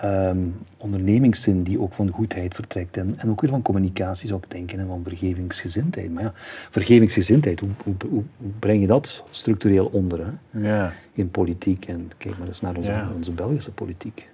um, 0.05 0.55
ondernemingszin 0.77 1.63
die 1.63 1.81
ook 1.81 1.93
van 1.93 2.09
goedheid 2.11 2.55
vertrekt 2.55 2.97
en, 2.97 3.15
en 3.19 3.31
ook 3.31 3.41
weer 3.41 3.51
van 3.51 3.63
communicatie 3.63 4.29
zou 4.29 4.41
ik 4.43 4.51
denken 4.51 4.79
en 4.79 4.87
van 4.87 5.01
vergevingsgezindheid. 5.05 6.13
Maar 6.13 6.23
ja, 6.23 6.33
vergevingsgezindheid, 6.71 7.61
hoe, 7.61 7.69
hoe, 7.85 7.95
hoe 8.09 8.23
breng 8.59 8.81
je 8.81 8.87
dat 8.87 9.25
structureel 9.31 9.87
onder 9.87 10.27
hè? 10.27 10.69
Ja. 10.69 10.93
in 11.13 11.31
politiek 11.31 11.87
en 11.87 12.11
kijk 12.19 12.39
maar 12.39 12.49
eens 12.49 12.61
naar 12.61 12.77
onze, 12.77 12.91
Ja. 12.91 13.11
onze 13.17 13.33
Belgische 13.33 13.73
politiek. 13.73 14.29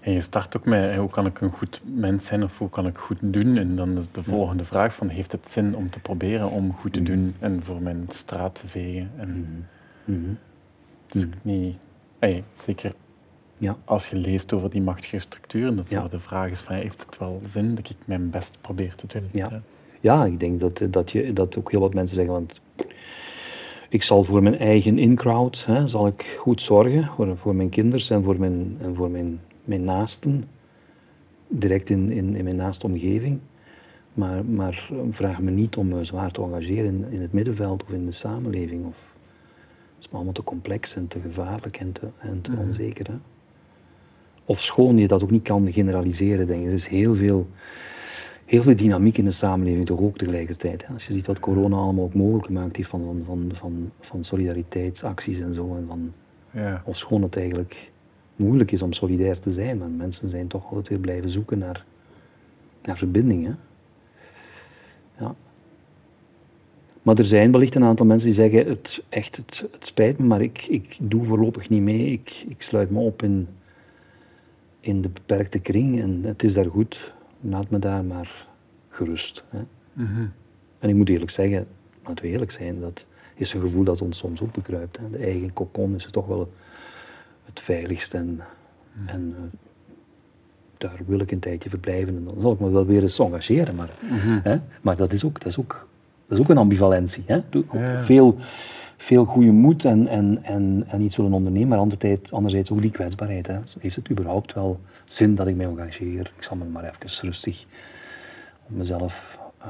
En 0.00 0.12
je 0.12 0.20
start 0.20 0.56
ook 0.56 0.64
met 0.64 0.96
hoe 0.96 1.10
kan 1.10 1.26
ik 1.26 1.40
een 1.40 1.50
goed 1.50 1.80
mens 1.84 2.26
zijn 2.26 2.42
of 2.42 2.58
hoe 2.58 2.70
kan 2.70 2.86
ik 2.86 2.98
goed 2.98 3.18
doen? 3.20 3.56
En 3.56 3.76
dan 3.76 3.96
is 3.96 4.12
de 4.12 4.22
volgende 4.22 4.64
vraag 4.64 4.94
van 4.94 5.08
heeft 5.08 5.32
het 5.32 5.48
zin 5.48 5.76
om 5.76 5.90
te 5.90 6.00
proberen 6.00 6.50
om 6.50 6.72
goed 6.72 6.92
te 6.92 7.02
doen 7.02 7.34
en 7.38 7.62
voor 7.62 7.82
mijn 7.82 8.04
straat 8.08 8.54
te 8.60 8.68
vegen? 8.68 9.10
En 9.16 9.66
Mhm. 10.04 10.18
dus 11.06 11.24
niet, 11.42 11.76
zeker 12.52 12.94
Ja. 13.58 13.76
als 13.84 14.06
je 14.06 14.16
leest 14.16 14.52
over 14.52 14.70
die 14.70 14.82
machtige 14.82 15.18
structuren, 15.18 15.76
dat 15.76 15.90
Ja. 15.90 16.08
de 16.08 16.20
vraag 16.20 16.50
is 16.50 16.60
van, 16.60 16.74
heeft 16.74 17.04
het 17.06 17.18
wel 17.18 17.40
zin 17.44 17.74
dat 17.74 17.90
ik 17.90 17.96
mijn 18.04 18.30
best 18.30 18.58
probeer 18.60 18.94
te 18.94 19.06
doen? 19.06 19.28
Ja. 19.32 19.62
Ja, 20.00 20.24
ik 20.24 20.40
denk 20.40 20.60
dat, 20.60 20.82
dat, 20.90 21.10
je, 21.10 21.32
dat 21.32 21.58
ook 21.58 21.70
heel 21.70 21.80
wat 21.80 21.94
mensen 21.94 22.16
zeggen, 22.16 22.34
want 22.34 22.60
ik 23.88 24.02
zal 24.02 24.24
voor 24.24 24.42
mijn 24.42 24.58
eigen 24.58 24.98
in-crowd, 24.98 25.66
zal 25.84 26.06
ik 26.06 26.36
goed 26.38 26.62
zorgen, 26.62 27.04
voor, 27.16 27.36
voor 27.36 27.54
mijn 27.54 27.68
kinderen 27.68 28.16
en 28.16 28.22
voor 28.24 28.38
mijn, 28.38 28.76
en 28.82 28.94
voor 28.94 29.10
mijn, 29.10 29.40
mijn 29.68 29.84
naasten, 29.84 30.44
direct 31.48 31.90
in, 31.90 32.10
in, 32.10 32.36
in 32.36 32.44
mijn 32.44 32.56
naaste 32.56 32.86
omgeving. 32.86 33.38
Maar, 34.14 34.44
maar 34.44 34.90
vraag 35.10 35.40
me 35.40 35.50
niet 35.50 35.76
om 35.76 35.88
me 35.88 36.04
zwaar 36.04 36.30
te 36.30 36.42
engageren 36.42 36.84
in, 36.84 37.06
in 37.10 37.20
het 37.20 37.32
middenveld 37.32 37.82
of 37.82 37.90
in 37.90 38.06
de 38.06 38.12
samenleving. 38.12 38.86
Of, 38.86 38.96
het 39.96 40.04
is 40.04 40.08
me 40.08 40.14
allemaal 40.14 40.32
te 40.32 40.44
complex 40.44 40.96
en 40.96 41.08
te 41.08 41.20
gevaarlijk 41.20 41.76
en 41.76 41.92
te, 41.92 42.06
en 42.18 42.40
te 42.40 42.52
onzeker. 42.58 43.06
Hè. 43.06 43.14
Of 44.44 44.60
schoon 44.62 44.98
je 44.98 45.08
dat 45.08 45.22
ook 45.22 45.30
niet 45.30 45.42
kan 45.42 45.72
generaliseren, 45.72 46.46
denk 46.46 46.60
ik. 46.60 46.66
Er 46.66 46.72
is 46.72 46.86
heel 46.86 47.14
veel 47.14 47.48
heel 48.48 48.62
veel 48.62 48.76
dynamiek 48.76 49.18
in 49.18 49.24
de 49.24 49.30
samenleving 49.30 49.86
toch 49.86 50.00
ook 50.00 50.18
tegelijkertijd. 50.18 50.86
Hè. 50.86 50.92
Als 50.92 51.06
je 51.06 51.12
ziet 51.12 51.26
wat 51.26 51.40
corona 51.40 51.76
allemaal 51.76 52.04
ook 52.04 52.14
mogelijk 52.14 52.46
gemaakt 52.46 52.76
heeft 52.76 52.88
van, 52.88 53.00
van, 53.04 53.24
van, 53.26 53.50
van, 53.54 53.90
van 54.00 54.24
solidariteitsacties 54.24 55.40
en 55.40 55.54
zo. 55.54 55.76
En 55.76 55.84
van, 55.88 56.12
Ja. 56.50 56.82
of 56.84 56.96
schoon 56.98 57.22
het 57.22 57.36
eigenlijk 57.36 57.90
moeilijk 58.38 58.72
is 58.72 58.82
om 58.82 58.92
solidair 58.92 59.38
te 59.38 59.52
zijn, 59.52 59.78
maar 59.78 59.88
mensen 59.88 60.30
zijn 60.30 60.46
toch 60.46 60.64
altijd 60.64 60.88
weer 60.88 60.98
blijven 60.98 61.30
zoeken 61.30 61.58
naar, 61.58 61.84
naar 62.82 62.96
verbinding. 62.96 63.46
Hè. 63.46 63.52
Ja. 65.24 65.34
Maar 67.02 67.18
er 67.18 67.24
zijn 67.24 67.52
wellicht 67.52 67.74
een 67.74 67.84
aantal 67.84 68.06
mensen 68.06 68.28
die 68.28 68.36
zeggen, 68.36 68.68
het, 68.68 69.02
echt, 69.08 69.36
het, 69.36 69.64
het 69.72 69.86
spijt 69.86 70.18
me, 70.18 70.26
maar 70.26 70.42
ik, 70.42 70.66
ik 70.66 70.96
doe 71.00 71.24
voorlopig 71.24 71.68
niet 71.68 71.82
mee. 71.82 72.06
Ik, 72.06 72.44
ik 72.48 72.62
sluit 72.62 72.90
me 72.90 72.98
op 72.98 73.22
in, 73.22 73.48
in 74.80 75.02
de 75.02 75.08
beperkte 75.08 75.58
kring 75.58 76.00
en 76.00 76.20
het 76.24 76.42
is 76.42 76.54
daar 76.54 76.70
goed. 76.70 77.12
Laat 77.40 77.70
me 77.70 77.78
daar 77.78 78.04
maar 78.04 78.46
gerust. 78.88 79.44
Hè. 79.48 79.60
Mhm. 79.92 80.26
En 80.78 80.88
ik 80.88 80.94
moet 80.94 81.08
eerlijk 81.08 81.30
zeggen, 81.30 81.66
laten 82.04 82.24
we 82.24 82.30
eerlijk 82.30 82.50
zijn, 82.50 82.80
dat 82.80 83.06
is 83.34 83.52
een 83.52 83.60
gevoel 83.60 83.84
dat 83.84 84.02
ons 84.02 84.18
soms 84.18 84.42
ook 84.42 84.54
bekruipt. 84.54 84.98
Hè. 84.98 85.10
De 85.10 85.18
eigen 85.18 85.52
kokon 85.52 85.94
is 85.94 86.08
toch 86.10 86.26
wel 86.26 86.52
het 87.48 87.60
veiligst 87.60 88.14
en, 88.14 88.40
en 89.06 89.34
eh, 89.36 89.58
daar 90.78 90.98
wil 91.06 91.18
ik 91.20 91.30
een 91.30 91.38
tijdje 91.38 91.70
verblijven 91.70 92.16
en 92.16 92.24
dan 92.24 92.34
zal 92.40 92.52
ik 92.52 92.60
me 92.60 92.70
wel 92.70 92.86
weer 92.86 93.02
eens 93.02 93.18
engageren. 93.18 93.74
Maar, 93.74 93.88
hè. 94.42 94.58
maar 94.80 94.96
dat, 94.96 95.12
is 95.12 95.24
ook, 95.24 95.38
dat, 95.40 95.48
is 95.48 95.58
ook, 95.58 95.88
dat 96.26 96.38
is 96.38 96.44
ook 96.44 96.50
een 96.50 96.58
ambivalentie. 96.58 97.24
Hè. 97.26 97.40
Ja. 97.72 98.02
Veel, 98.04 98.36
veel 98.96 99.24
goede 99.24 99.50
moed 99.52 99.84
en, 99.84 100.06
en, 100.06 100.38
en, 100.42 100.84
en 100.88 101.00
iets 101.00 101.16
willen 101.16 101.32
ondernemen, 101.32 101.68
maar 101.68 101.78
anderzijds, 101.78 102.32
anderzijds 102.32 102.70
ook 102.70 102.80
die 102.80 102.90
kwetsbaarheid. 102.90 103.46
Hè. 103.46 103.58
Heeft 103.78 103.96
het 103.96 104.10
überhaupt 104.10 104.54
wel 104.54 104.80
zin 105.04 105.34
dat 105.34 105.46
ik 105.46 105.56
mij 105.56 105.66
engageer? 105.66 106.32
Ik 106.36 106.42
zal 106.42 106.56
me 106.56 106.64
maar 106.64 106.84
even 106.84 107.28
rustig 107.28 107.64
op 108.68 108.76
mezelf 108.76 109.38
eh, 109.58 109.68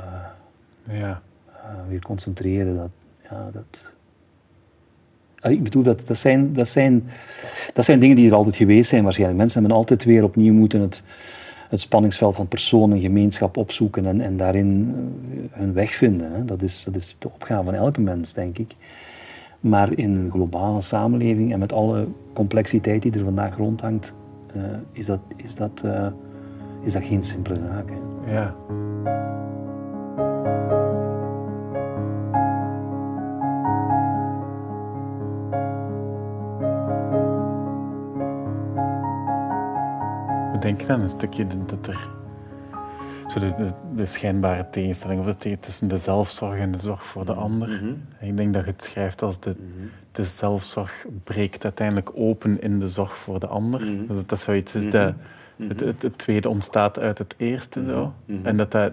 Ja. 0.99 1.23
eh, 1.47 1.62
weer 1.88 2.02
concentreren. 2.02 2.76
Dat, 2.76 2.90
ja, 3.30 3.50
dat... 3.52 3.78
Ik 5.42 5.62
bedoel, 5.62 5.83
dat, 5.83 6.07
dat, 6.07 6.18
zijn, 6.18 6.52
dat, 6.52 6.68
zijn, 6.68 7.04
dat 7.75 7.85
zijn 7.85 8.00
dingen 8.00 8.16
die 8.16 8.28
er 8.28 8.35
altijd 8.35 8.57
geweest 8.57 8.90
zijn 8.90 9.02
waarschijnlijk. 9.02 9.38
Mensen 9.38 9.61
hebben 9.61 9.78
altijd 9.78 10.04
weer 10.04 10.25
opnieuw 10.25 10.52
moeten 10.52 10.80
het, 10.80 11.02
het 11.68 11.80
spanningsveld 11.80 12.35
van 12.35 12.49
persoon 12.49 12.92
en 12.92 13.00
gemeenschap 13.00 13.57
opzoeken 13.57 14.07
en, 14.07 14.21
en 14.21 14.37
daarin 14.37 14.95
eh, 15.30 15.59
hun 15.59 15.73
weg 15.73 15.95
vinden. 15.95 16.33
Hè. 16.33 16.45
Dat, 16.45 16.62
is, 16.62 16.85
dat 16.85 16.95
is 16.95 17.16
de 17.18 17.28
opgave 17.28 17.64
van 17.64 17.75
elke 17.75 18.00
mens, 18.00 18.33
denk 18.33 18.59
ik. 18.59 18.75
Maar 19.61 19.92
in 19.99 20.11
een 20.11 20.30
globale 20.30 20.80
samenleving 20.80 21.52
en 21.52 21.59
met 21.59 21.73
alle 21.73 22.07
complexiteit 22.33 23.02
die 23.02 23.12
er 23.12 23.25
vandaag 23.25 23.57
rondhangt, 23.57 24.14
eh, 24.54 24.62
is, 24.92 25.07
dat, 25.07 25.21
is, 25.37 25.54
dat, 25.54 25.80
eh, 25.85 26.07
is 26.83 26.92
dat 26.92 27.04
geen 27.04 27.25
simpele 27.25 27.59
zaak. 27.68 27.88
Hè. 27.88 28.33
Ja. 28.33 28.54
We 40.59 40.65
denken 40.65 40.88
aan 40.95 41.00
een 41.00 41.09
stukje 41.09 41.47
dat- 41.67 41.87
er 41.87 42.09
zo 43.27 43.41
de, 43.41 43.53
de, 43.57 43.71
de 43.97 44.07
schijnbare 44.07 44.67
tegenstelling 44.71 45.21
of 45.27 45.35
de 45.37 45.59
tussen 45.59 45.88
de 45.88 45.99
zelfzorg 45.99 46.59
en 46.59 46.71
de 46.73 46.79
zorg 46.79 47.07
voor 47.07 47.25
de 47.25 47.33
ander. 47.33 47.83
Ik 48.21 48.37
denk 48.37 48.53
dat 48.55 48.65
je 48.65 48.71
het 48.71 48.85
schrijft 48.85 49.23
als 49.23 49.41
de, 49.41 49.57
de 50.12 50.25
zelfzorg 50.25 51.07
breekt 51.25 51.65
uiteindelijk 51.65 52.11
open 52.15 52.62
in 52.62 52.79
de 52.79 52.88
zorg 52.88 53.17
voor 53.17 53.41
de 53.41 53.47
ander. 53.47 53.81
Dus 53.81 54.17
dat 54.17 54.29
dat 54.29 54.41
zoiets 54.41 54.75
is 54.75 54.91
dat 54.91 55.12
het, 55.69 55.81
het, 55.81 56.03
het 56.03 56.19
tweede 56.19 56.49
ontstaat 56.49 56.99
uit 56.99 57.19
het 57.19 57.35
eerste. 57.37 57.85
Zo. 57.85 58.12
En 58.43 58.57
dat 58.57 58.71
dat, 58.71 58.93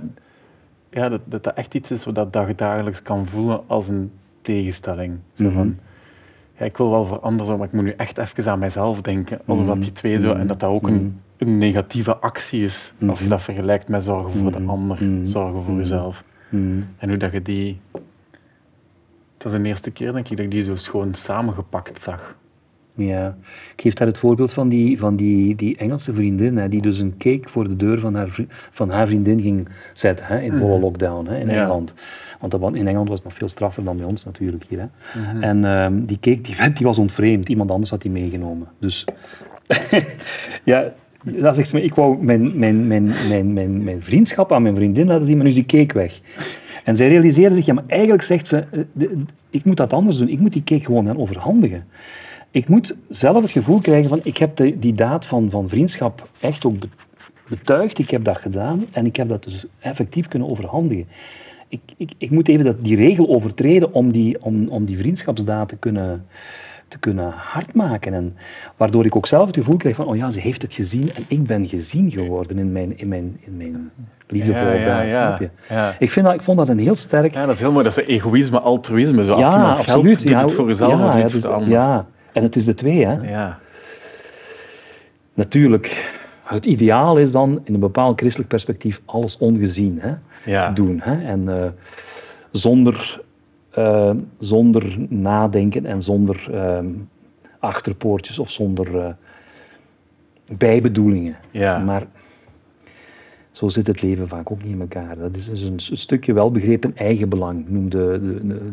ja, 0.90 1.10
dat, 1.10 1.22
dat 1.26 1.44
dat 1.44 1.54
echt 1.54 1.74
iets 1.74 1.92
is 1.92 2.06
wat 2.06 2.34
dat 2.34 2.48
je 2.48 2.56
dagelijks 2.56 3.02
kan 3.02 3.26
voelen 3.26 3.62
als 3.68 3.88
een 3.88 4.12
tegenstelling. 4.42 5.18
Zo 5.34 5.44
van, 5.54 5.78
ja, 6.58 6.66
ik 6.66 6.78
wil 6.78 6.90
wel 6.90 7.06
veranderen, 7.06 7.58
maar 7.58 7.68
ik 7.68 7.74
moet 7.74 7.84
nu 7.84 7.92
echt 7.98 8.18
even 8.18 8.52
aan 8.52 8.60
mijzelf 8.60 9.02
denken. 9.02 9.40
Alsof 9.46 9.66
dat 9.66 9.82
die 9.82 9.92
twee 9.92 10.20
zo, 10.20 10.34
en 10.34 10.48
dat 10.48 10.60
dat 10.60 10.70
ook 10.70 10.88
een, 10.88 11.20
een 11.46 11.58
negatieve 11.58 12.18
actie 12.18 12.64
is. 12.64 12.94
Als 13.08 13.20
je 13.20 13.28
dat 13.28 13.42
vergelijkt 13.42 13.88
met 13.88 14.04
zorgen 14.04 14.32
voor 14.32 14.52
de 14.52 14.64
ander, 14.66 14.98
zorgen 15.24 15.64
voor 15.64 15.76
jezelf. 15.76 16.24
En 16.98 17.10
hoe 17.10 17.18
dat 17.18 17.32
je 17.32 17.42
die... 17.42 17.80
Dat 19.38 19.54
is 19.54 19.62
de 19.62 19.68
eerste 19.68 19.92
keer, 19.92 20.14
denk 20.14 20.30
ik, 20.30 20.38
dat 20.38 20.46
ik 20.46 20.52
die 20.52 20.62
zo 20.62 20.76
schoon 20.76 21.14
samengepakt 21.14 22.02
zag. 22.02 22.38
Ja, 22.96 23.36
ik 23.76 23.82
geef 23.82 23.94
daar 23.94 24.08
het 24.08 24.18
voorbeeld 24.18 24.54
van 24.54 24.70
die, 24.70 25.00
van 25.00 25.16
die, 25.16 25.56
die 25.56 25.78
Engelse 25.78 26.14
vriendin, 26.14 26.58
hè, 26.58 26.70
die 26.70 26.82
dus 26.82 27.00
een 27.00 27.18
cake 27.18 27.50
voor 27.50 27.68
de 27.68 27.76
deur 27.76 28.00
van 28.00 28.16
haar, 28.16 28.36
van 28.72 28.90
haar 28.90 29.08
vriendin 29.08 29.42
ging 29.42 29.68
zetten, 29.94 30.26
hè, 30.26 30.42
in 30.42 30.54
volle 30.54 30.80
lockdown 30.80 31.28
hè, 31.28 31.40
in 31.40 31.48
Ja. 31.48 31.54
Engeland. 31.54 31.94
Want 32.40 32.52
dat, 32.52 32.76
in 32.76 32.88
Engeland 32.88 33.08
was 33.08 33.18
het 33.18 33.28
nog 33.28 33.38
veel 33.38 33.48
straffer 33.48 33.84
dan 33.84 33.98
bij 33.98 34.06
ons 34.06 34.26
natuurlijk 34.26 34.66
hier. 34.70 34.80
Hè. 34.80 35.40
En 35.40 35.66
ehm, 35.66 36.06
die 36.06 36.20
cake, 36.20 36.42
die 36.42 36.56
vent, 36.62 36.78
die 36.78 36.86
was 36.86 36.98
ontvreemd. 36.98 37.50
Iemand 37.50 37.72
anders 37.72 37.90
had 37.90 38.02
die 38.02 38.12
meegenomen. 38.12 38.68
Dus 38.80 39.06
ja, 40.64 40.94
dat 41.26 41.56
zegt 41.56 41.70
ze 41.70 41.82
ik 41.82 41.96
wou 41.96 42.24
mijn, 42.24 42.60
mijn, 42.60 42.88
mijn, 42.88 43.12
mijn, 43.30 43.54
mijn, 43.54 43.84
mijn 43.84 44.04
vriendschap 44.04 44.52
aan 44.52 44.62
mijn 44.62 44.76
vriendin 44.76 45.08
laten 45.08 45.26
zien, 45.26 45.36
maar 45.36 45.44
nu 45.44 45.50
is 45.50 45.66
die 45.66 45.86
cake 45.86 45.94
weg. 45.94 46.20
En 46.84 46.96
zij 46.96 47.08
realiseerde 47.08 47.56
zich, 47.56 47.66
ja, 47.66 47.74
maar 47.74 47.84
eigenlijk 47.88 48.22
zegt 48.22 48.48
ze, 48.48 48.66
eh, 48.98 49.08
ik 49.50 49.66
moet 49.66 49.78
dat 49.78 49.94
anders 49.94 50.18
doen. 50.18 50.30
Ik 50.30 50.40
moet 50.40 50.54
die 50.54 50.64
cake 50.64 50.84
gewoon 50.84 51.06
gaan 51.06 51.18
overhandigen. 51.18 51.86
Ik 52.52 52.68
moet 52.68 52.96
zelf 53.10 53.42
het 53.42 53.52
gevoel 53.52 53.80
krijgen 53.80 54.10
van, 54.10 54.20
ik 54.24 54.38
heb 54.38 54.56
de, 54.56 54.80
die 54.80 54.94
daad 54.94 55.26
van, 55.26 55.50
van 55.50 55.70
vriendschap 55.70 56.30
echt 56.40 56.66
ook 56.66 56.80
be- 56.80 56.88
betuigd. 57.50 58.00
Ik 58.00 58.10
heb 58.10 58.24
dat 58.24 58.38
gedaan 58.38 58.86
en 58.92 59.06
ik 59.06 59.16
heb 59.16 59.30
dat 59.30 59.44
dus 59.44 59.66
effectief 59.80 60.28
kunnen 60.28 60.50
overhandigen. 60.50 61.06
Ik, 61.68 61.82
ik, 61.98 62.12
ik 62.18 62.30
moet 62.30 62.48
even 62.48 62.66
dat, 62.66 62.84
die 62.84 62.96
regel 62.96 63.30
overtreden 63.30 63.94
om 63.94 64.12
die, 64.12 64.44
om, 64.44 64.68
om 64.68 64.86
die 64.86 64.98
vriendschapsdaad 64.98 65.70
te 65.70 65.78
kunnen, 65.78 66.26
te 66.88 66.98
kunnen 67.00 67.32
hardmaken. 67.36 68.14
En 68.14 68.38
waardoor 68.78 69.06
ik 69.06 69.16
ook 69.16 69.28
zelf 69.28 69.48
het 69.48 69.56
gevoel 69.56 69.78
krijg 69.78 69.96
van, 69.96 70.06
oh 70.06 70.16
ja, 70.16 70.30
ze 70.30 70.40
heeft 70.40 70.62
het 70.62 70.74
gezien 70.74 71.12
en 71.16 71.24
ik 71.28 71.44
ben 71.44 71.68
gezien 71.68 72.12
geworden 72.12 72.58
in 72.58 72.72
mijn, 72.72 72.98
in 72.98 73.08
mijn, 73.08 73.38
in 73.46 73.58
mijn 73.58 73.92
liefdevolle 74.28 74.74
Ja, 74.74 74.86
daad. 74.86 75.08
ja. 75.08 75.28
Snap 75.28 75.40
je? 75.40 75.50
Ja. 75.70 75.96
Ik, 76.00 76.12
vind 76.12 76.26
dat, 76.26 76.36
ik 76.36 76.42
vond 76.42 76.58
dat 76.58 76.70
een 76.70 76.80
heel 76.80 76.96
sterk... 76.96 77.34
Ja, 77.34 77.46
dat 77.46 77.56
is 77.56 77.62
heel 77.62 77.72
mooi. 77.72 77.84
Dat 77.84 77.98
is 77.98 78.06
egoïsme, 78.06 78.60
altruïsme. 78.60 79.24
Zo, 79.24 79.32
als 79.32 79.42
ja, 79.48 79.56
iemand 79.56 79.78
absoluut. 79.78 80.24
helpt, 80.24 80.28
doe 80.30 80.38
het 80.42 80.52
voor 80.52 80.68
jezelf 80.68 80.94
of 80.94 81.00
doe 81.00 81.18
ja, 81.18 81.22
het 81.22 81.32
voor 81.32 81.42
de 81.42 81.48
ander. 81.48 81.70
Ja, 81.70 82.06
en 82.34 82.44
het 82.44 82.56
is 82.56 82.66
de 82.66 82.74
twee, 82.74 83.06
hè. 83.06 83.30
Ja. 83.30 83.60
Natuurlijk, 85.34 86.14
het 86.44 86.66
ideaal 86.66 87.18
is 87.18 87.32
dan 87.32 87.62
in 87.64 87.74
een 87.74 87.80
bepaald 87.80 88.20
christelijk 88.20 88.50
perspectief 88.50 89.02
alles 89.06 89.38
ongezien 89.38 90.00
hè, 90.02 90.14
Ja. 90.52 90.72
doen. 90.72 91.00
Hè, 91.04 91.26
en 91.26 91.50
eh, 91.62 91.68
zonder, 92.52 93.22
eh, 93.76 94.12
zonder 94.40 94.96
nadenken 95.10 95.86
en 95.86 96.04
zonder 96.04 96.48
eh, 96.54 96.80
achterpoortjes 97.60 98.40
of 98.40 98.52
zonder 98.52 99.00
eh, 99.00 99.10
bijbedoelingen. 100.58 101.36
Ja. 101.52 101.78
Maar 101.78 102.08
zo 103.52 103.68
zit 103.68 103.88
het 103.88 104.02
leven 104.02 104.28
vaak 104.28 104.52
ook 104.52 104.64
niet 104.64 104.74
in 104.74 104.82
elkaar. 104.82 105.18
Dat 105.18 105.36
is 105.36 105.50
dus 105.50 105.62
een, 105.62 105.80
stukje 105.98 106.34
welbegrepen 106.34 106.98
eigenbelang, 106.98 107.70
noemde 107.70 108.20
de, 108.20 108.48
de, 108.48 108.72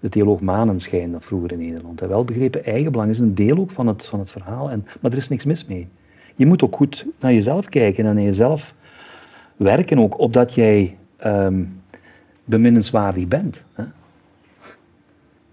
de 0.00 0.08
theoloog 0.08 0.40
Manenschijn 0.40 1.12
dat 1.12 1.24
vroeger 1.24 1.52
in 1.52 1.58
Nederland. 1.58 2.02
En 2.02 2.08
welbegrepen 2.08 2.64
eigenbelang 2.64 3.10
is 3.10 3.18
een 3.18 3.34
deel 3.34 3.58
ook 3.58 3.70
van 3.70 3.86
het, 3.86 4.06
van 4.06 4.18
het 4.18 4.30
verhaal, 4.30 4.70
en, 4.70 4.86
maar 5.00 5.10
er 5.10 5.16
is 5.16 5.28
niks 5.28 5.44
mis 5.44 5.66
mee. 5.66 5.88
Je 6.34 6.46
moet 6.46 6.62
ook 6.62 6.76
goed 6.76 7.06
naar 7.20 7.32
jezelf 7.32 7.68
kijken 7.68 8.06
en 8.06 8.14
naar 8.14 8.24
jezelf 8.24 8.74
werken, 9.56 9.98
ook 9.98 10.18
opdat 10.18 10.54
jij 10.54 10.96
ehm 11.16 11.62
beminnenswaardig 12.44 13.28
bent. 13.28 13.64
Hè? 13.72 13.84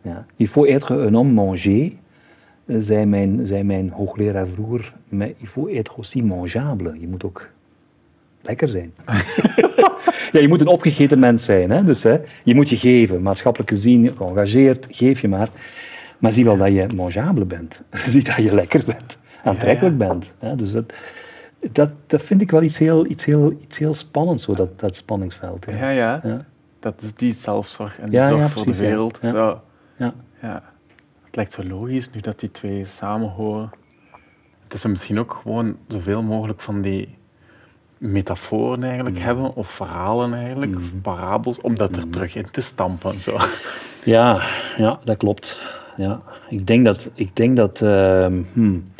Ja. 0.01 0.25
Il 0.36 0.48
faut 0.48 0.67
être 0.67 0.91
un 0.91 1.13
homme 1.13 1.34
mangé, 1.34 1.91
eh, 2.65 2.75
zei 2.79 3.05
mijn, 3.05 3.48
zei 3.48 3.63
mijn 3.63 3.89
hoogleraar 3.89 4.48
vroeger, 4.48 4.93
maar 5.10 5.27
il 5.27 5.48
faut 5.48 5.70
être 5.70 5.93
aussi 5.98 6.24
mangeable. 6.24 7.00
Je 7.00 7.08
moet 7.08 7.24
ook 7.24 7.50
lekker 8.41 8.67
zijn. 8.67 8.93
ja, 10.31 10.39
je 10.39 10.48
moet 10.48 10.62
een 10.62 10.67
opgegeten 10.67 11.20
mens 11.20 11.46
zijn. 11.46 11.70
Hè? 11.72 11.84
Dus 11.84 12.03
hè, 12.03 12.20
je 12.43 12.55
moet 12.55 12.70
je 12.70 12.77
geven, 12.77 13.22
maatschappelijk 13.22 13.70
gezien, 13.70 14.12
geëngageerd, 14.17 14.88
geef 14.91 15.22
je 15.22 15.27
maar. 15.27 15.50
Maar 16.17 16.31
zie 16.31 16.43
wel 16.43 16.58
dat 16.58 16.67
je 16.67 16.88
mangeable 16.96 17.46
bent. 17.46 17.81
zie 18.08 18.24
dat 18.24 18.36
je 18.36 18.53
lekker 18.55 18.84
bent. 18.86 19.17
aantrekkelijk 19.43 19.98
bent. 19.98 20.36
Hè? 20.39 20.55
Dus 20.55 20.72
dat, 20.72 20.93
dat, 21.72 21.89
dat 22.08 22.22
vind 22.22 22.41
ik 22.41 22.51
wel 22.51 22.62
iets 22.62 22.77
heel, 22.77 23.05
iets 23.05 23.25
heel, 23.25 23.51
iets 23.62 23.77
heel 23.77 23.93
spannends, 23.93 24.43
zo, 24.43 24.53
dat, 24.53 24.79
dat 24.79 24.96
spanningsveld. 24.96 25.65
Ja, 25.70 25.89
ja. 25.89 26.22
Ja. 26.24 26.46
Dat 26.79 27.01
is 27.01 27.13
die 27.13 27.34
zelfzorg 27.34 28.00
en 28.00 28.10
die 28.10 28.27
zorg 28.27 28.51
voor 28.51 28.65
de 28.65 28.72
ja. 28.72 28.77
wereld. 28.77 29.20
Ja. 30.01 30.13
Ja. 30.41 30.63
Het 31.25 31.36
lijkt 31.36 31.53
zo 31.53 31.63
logisch 31.63 32.10
nu 32.12 32.20
dat 32.22 32.39
die 32.39 32.51
twee 32.51 32.86
samenhoren. 32.86 33.70
Het 34.63 34.74
is 34.74 34.86
misschien 34.86 35.20
ook 35.20 35.39
gewoon 35.41 35.77
zoveel 35.88 36.24
mogelijk 36.24 36.62
van 36.62 36.81
die 36.81 37.15
metaforen 37.98 38.84
eigenlijk 38.84 39.15
Mm. 39.15 39.22
hebben, 39.22 39.55
of 39.55 39.67
verhalen 39.70 40.34
eigenlijk, 40.34 40.75
of 40.75 41.01
parabels, 41.01 41.62
om 41.62 41.77
dat 41.77 41.96
er 41.96 42.10
terug 42.10 42.36
in 42.36 42.51
te 42.51 42.62
stampen. 42.62 43.20
Zo. 43.22 43.38
Ja, 44.03 44.41
ja, 44.77 45.00
dat 45.03 45.17
klopt. 45.17 45.60
Ja. 45.98 46.22
Ik 46.50 46.67
denk 46.67 46.86
dat, 46.86 47.12
ik 47.13 47.36
denk 47.36 47.58
dat 47.58 47.81
ehm, 47.81 48.43
hmm, 48.53 48.91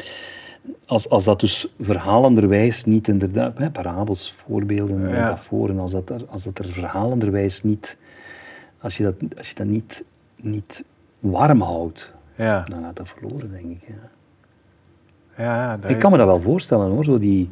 als, 0.86 1.10
als 1.10 1.24
dat 1.24 1.39
dus 1.39 1.67
verhalenderwijs 1.79 2.84
niet 2.86 3.08
inderdaad, 3.08 3.58
hè, 3.58 3.70
parabels, 3.72 4.31
voorbeelden, 4.31 5.00
Ja. 5.01 5.05
metaforen, 5.08 5.79
als 5.79 5.91
dat, 5.91 6.10
er, 6.10 6.25
als 6.29 6.43
dat 6.43 6.60
er 6.60 6.70
verhalenderwijs 6.72 7.63
niet, 7.63 7.98
als 8.79 8.98
je 8.98 9.03
dat, 9.03 9.15
als 9.38 9.48
je 9.50 9.55
dat 9.55 9.65
niet, 9.67 10.03
niet 10.36 10.84
warm 11.22 11.62
houdt, 11.62 12.13
Ja, 12.36 12.66
dan 12.70 12.84
gaat 12.84 12.96
dat 12.96 13.08
verloren, 13.08 13.51
denk 13.51 13.66
ik. 13.66 13.88
Ja. 13.88 15.78
ja 15.78 15.88
Ik 15.88 16.00
kan 16.00 16.12
me 16.12 16.18
dat 16.18 16.28
wel 16.28 16.42
voorstellen 16.42 16.90
hoor, 16.90 17.04
zo 17.04 17.20
die, 17.20 17.50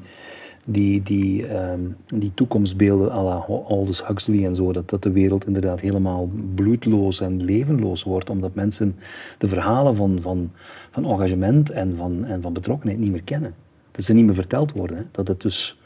die, 0.63 1.03
die, 1.03 1.47
ehm, 1.47 1.79
die 2.05 2.31
toekomstbeelden 2.33 3.11
à 3.11 3.23
la 3.23 3.45
Aldous 3.67 4.07
Huxley 4.07 4.45
en 4.45 4.55
zo, 4.55 4.71
dat, 4.71 4.89
dat 4.89 5.03
de 5.03 5.11
wereld 5.11 5.47
inderdaad 5.47 5.79
helemaal 5.79 6.29
bloedloos 6.55 7.21
en 7.21 7.43
levenloos 7.43 8.03
wordt, 8.03 8.29
omdat 8.29 8.55
mensen 8.55 8.95
de 9.37 9.47
verhalen 9.47 9.95
van, 9.95 10.17
van, 10.21 10.51
van 10.89 11.05
engagement 11.05 11.69
en 11.69 11.95
van, 11.95 12.25
en 12.25 12.41
van 12.41 12.53
betrokkenheid 12.53 12.99
niet 12.99 13.11
meer 13.11 13.23
kennen. 13.23 13.53
Dat 13.91 14.05
ze 14.05 14.13
niet 14.13 14.25
meer 14.25 14.33
verteld 14.33 14.71
worden. 14.71 14.97
Hè. 14.97 15.03
Dat 15.11 15.27
het 15.27 15.41
dus... 15.41 15.78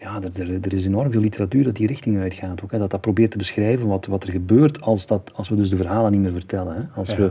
Ja, 0.00 0.20
er, 0.22 0.40
er, 0.42 0.58
er 0.62 0.72
is 0.72 0.86
enorm 0.86 1.10
veel 1.10 1.20
literatuur 1.20 1.64
dat 1.64 1.76
die 1.76 1.86
richting 1.86 2.20
uitgaat. 2.20 2.62
Ook, 2.64 2.70
hè. 2.70 2.78
Dat 2.78 2.90
dat 2.90 3.00
probeert 3.00 3.30
te 3.30 3.36
beschrijven 3.36 3.86
wat, 3.86 4.06
wat 4.06 4.22
er 4.22 4.30
gebeurt 4.30 4.80
als, 4.80 5.06
dat, 5.06 5.30
als 5.34 5.48
we 5.48 5.56
dus 5.56 5.68
de 5.70 5.76
verhalen 5.76 6.12
niet 6.12 6.20
meer 6.20 6.32
vertellen. 6.32 6.74
Hè. 6.74 6.82
Als 7.00 7.10
Ja. 7.10 7.16
we, 7.16 7.30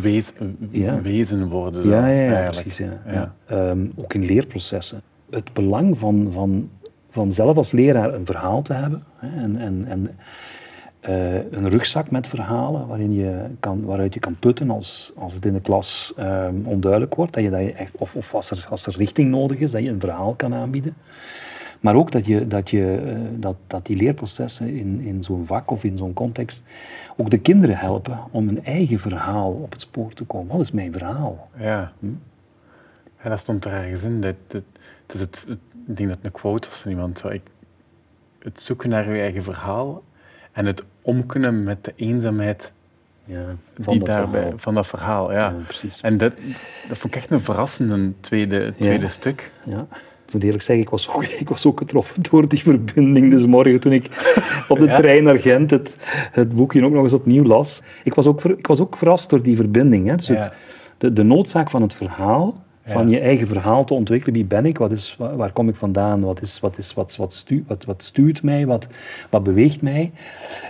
Wees, 0.00 0.32
Ja. 0.70 1.00
wezen 1.00 1.46
worden. 1.48 1.82
Zo, 1.82 1.90
ja, 1.90 2.06
ja, 2.08 2.38
ja, 2.40 2.44
precies. 2.44 2.80
Ehm, 3.46 3.78
ook 3.96 4.14
in 4.14 4.24
leerprocessen. 4.24 5.00
Het 5.30 5.52
belang 5.52 5.98
van, 5.98 6.28
van, 6.32 6.70
van 7.10 7.32
zelf 7.32 7.56
als 7.56 7.72
leraar 7.72 8.14
een 8.14 8.26
verhaal 8.26 8.62
te 8.62 8.72
hebben 8.72 9.02
hè, 9.16 9.42
en, 9.42 9.56
en, 9.56 9.84
en 9.88 10.10
eh, 11.00 11.34
een 11.50 11.68
rugzak 11.70 12.10
met 12.10 12.26
verhalen 12.26 12.86
waarin 12.86 13.14
je 13.14 13.36
kan, 13.60 13.84
waaruit 13.84 14.14
je 14.14 14.20
kan 14.20 14.36
putten 14.38 14.70
als, 14.70 15.12
als 15.16 15.34
het 15.34 15.44
in 15.46 15.52
de 15.52 15.60
klas 15.60 16.12
ehm, 16.16 16.54
onduidelijk 16.64 17.14
wordt. 17.14 17.32
Dat 17.34 17.42
je, 17.42 17.50
dat 17.50 17.60
je 17.60 17.72
echt, 17.72 17.92
of 17.98 18.14
of 18.14 18.34
als, 18.34 18.50
er, 18.50 18.66
als 18.70 18.86
er 18.86 18.94
richting 18.96 19.30
nodig 19.30 19.58
is, 19.58 19.70
dat 19.70 19.82
je 19.82 19.88
een 19.88 20.00
verhaal 20.00 20.34
kan 20.34 20.54
aanbieden. 20.54 20.94
Maar 21.84 21.94
ook 21.94 22.12
dat, 22.12 22.26
je, 22.26 22.46
dat, 22.48 22.70
je, 22.70 23.02
eh, 23.06 23.16
dat, 23.36 23.56
dat 23.66 23.86
die 23.86 23.96
leerprocessen 23.96 24.68
in, 24.68 25.00
in 25.00 25.24
zo'n 25.24 25.46
vak 25.46 25.70
of 25.70 25.84
in 25.84 25.98
zo'n 25.98 26.12
context 26.12 26.62
ook 27.16 27.30
de 27.30 27.38
kinderen 27.38 27.76
helpen 27.76 28.18
om 28.30 28.48
een 28.48 28.64
eigen 28.64 28.98
verhaal 28.98 29.52
op 29.52 29.72
het 29.72 29.80
spoor 29.80 30.12
te 30.12 30.24
komen. 30.24 30.52
Wat 30.56 30.60
is 30.60 30.70
mijn 30.70 30.92
verhaal? 30.92 31.50
Ja. 31.58 31.92
Hm? 31.98 32.06
En 33.16 33.30
dat 33.30 33.40
stond 33.40 33.64
er 33.64 33.72
ergens 33.72 34.02
in. 34.02 34.20
Dat, 34.20 34.34
dat, 34.48 34.62
is 35.12 35.20
het, 35.20 35.44
ik 35.86 35.96
denk 35.96 36.08
dat 36.08 36.16
het 36.16 36.26
een 36.26 36.40
quote 36.40 36.68
was 36.68 36.78
van 36.78 36.90
iemand. 36.90 37.18
Zo, 37.18 37.28
ik, 37.28 37.42
het 38.38 38.60
zoeken 38.60 38.88
naar 38.88 39.14
je 39.14 39.20
eigen 39.20 39.42
verhaal 39.42 40.02
en 40.52 40.66
het 40.66 40.84
omkunnen 41.02 41.62
met 41.62 41.84
de 41.84 41.92
eenzaamheid 41.96 42.72
Ja, 43.24 43.44
die 43.76 43.98
dat 43.98 44.06
daarbij, 44.06 44.40
verhaal. 44.40 44.58
van 44.58 44.74
dat 44.74 44.86
verhaal. 44.86 45.32
Ja. 45.32 45.38
Ja, 45.38 45.54
precies. 45.64 46.00
En 46.00 46.16
dat, 46.16 46.32
dat 46.88 46.98
vond 46.98 47.14
ik 47.14 47.20
echt 47.20 47.30
een 47.30 47.40
verrassende 47.40 48.12
tweede, 48.20 48.74
tweede 48.78 49.08
stuk. 49.08 49.52
Ja. 49.66 49.86
Ik 50.26 50.32
moet 50.32 50.42
eerlijk 50.42 50.62
zeggen, 50.62 50.84
ik 50.84 50.90
was, 50.90 51.08
ook, 51.14 51.24
ik 51.44 51.48
was 51.48 51.66
ook 51.66 51.78
getroffen 51.78 52.22
door 52.30 52.48
die 52.48 52.58
verbinding. 52.62 53.30
Dus 53.30 53.46
morgen 53.46 53.80
toen 53.80 53.92
ik 53.92 54.04
op 54.68 54.78
de 54.78 54.84
Ja? 54.86 54.96
trein 54.96 55.22
naar 55.24 55.38
Gent 55.38 55.70
het, 55.70 55.96
het 56.32 56.54
boekje 56.54 56.84
ook 56.84 56.92
nog 56.92 57.02
eens 57.02 57.12
opnieuw 57.12 57.44
las. 57.44 57.82
Ik 58.04 58.14
was 58.14 58.26
ook, 58.26 58.40
ver- 58.40 58.58
ik 58.58 58.66
was 58.66 58.80
ook 58.80 58.96
verrast 58.96 59.30
door 59.30 59.42
die 59.42 59.56
verbinding. 59.56 60.08
Hè. 60.08 60.16
Dus 60.16 60.26
Ja. 60.26 60.34
het, 60.34 60.52
de, 60.98 61.12
de 61.12 61.22
noodzaak 61.22 61.70
van 61.70 61.82
het 61.82 61.94
verhaal, 61.94 62.62
van 62.86 63.08
je 63.08 63.20
eigen 63.20 63.46
verhaal 63.46 63.84
te 63.84 63.94
ontwikkelen. 63.94 64.34
Wie 64.34 64.44
ben 64.44 64.66
ik? 64.66 64.78
Wat 64.78 64.92
is, 64.92 65.16
waar, 65.36 65.52
kom 65.52 65.68
ik 65.68 65.76
vandaan? 65.76 66.20
Wat, 66.20 66.42
is, 66.42 66.60
wat, 66.60 66.78
is, 66.78 66.94
wat, 66.94 67.16
wat, 67.16 67.32
stu, 67.32 67.64
wat, 67.68 67.84
wat 67.84 68.02
stuurt 68.04 68.42
mij? 68.42 68.66
Wat, 68.66 68.86
wat 69.30 69.42
beweegt 69.42 69.82
mij? 69.82 70.12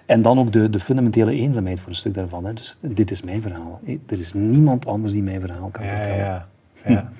En 0.06 0.22
dan 0.22 0.38
ook 0.38 0.52
de, 0.52 0.70
de 0.70 0.80
fundamentele 0.80 1.32
eenzaamheid 1.32 1.80
voor 1.80 1.88
een 1.88 1.94
stuk 1.96 2.14
daarvan. 2.14 2.44
Hè. 2.44 2.52
Dus 2.52 2.76
dit 2.80 3.10
is 3.10 3.22
mijn 3.22 3.42
verhaal. 3.42 3.80
Er 4.06 4.20
is 4.20 4.32
niemand 4.32 4.86
anders 4.86 5.12
die 5.12 5.22
mijn 5.22 5.40
verhaal 5.40 5.68
kan 5.72 5.84
Ja, 5.84 5.90
ja, 5.90 5.96
vertellen. 5.98 6.24
ja. 6.24 6.46
ja. 6.92 7.10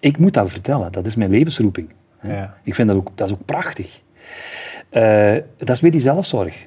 Ik 0.00 0.18
moet 0.18 0.34
dat 0.34 0.50
vertellen, 0.50 0.92
dat 0.92 1.06
is 1.06 1.16
mijn 1.16 1.30
levensroeping. 1.30 1.88
Ja. 2.22 2.56
Ik 2.62 2.74
vind 2.74 2.88
dat 2.88 2.96
ook, 2.96 3.10
dat 3.14 3.28
is 3.28 3.34
ook 3.34 3.44
prachtig. 3.44 4.02
Eh, 4.88 5.36
dat 5.56 5.68
is 5.68 5.80
weer 5.80 5.90
die 5.90 6.00
zelfzorg. 6.00 6.66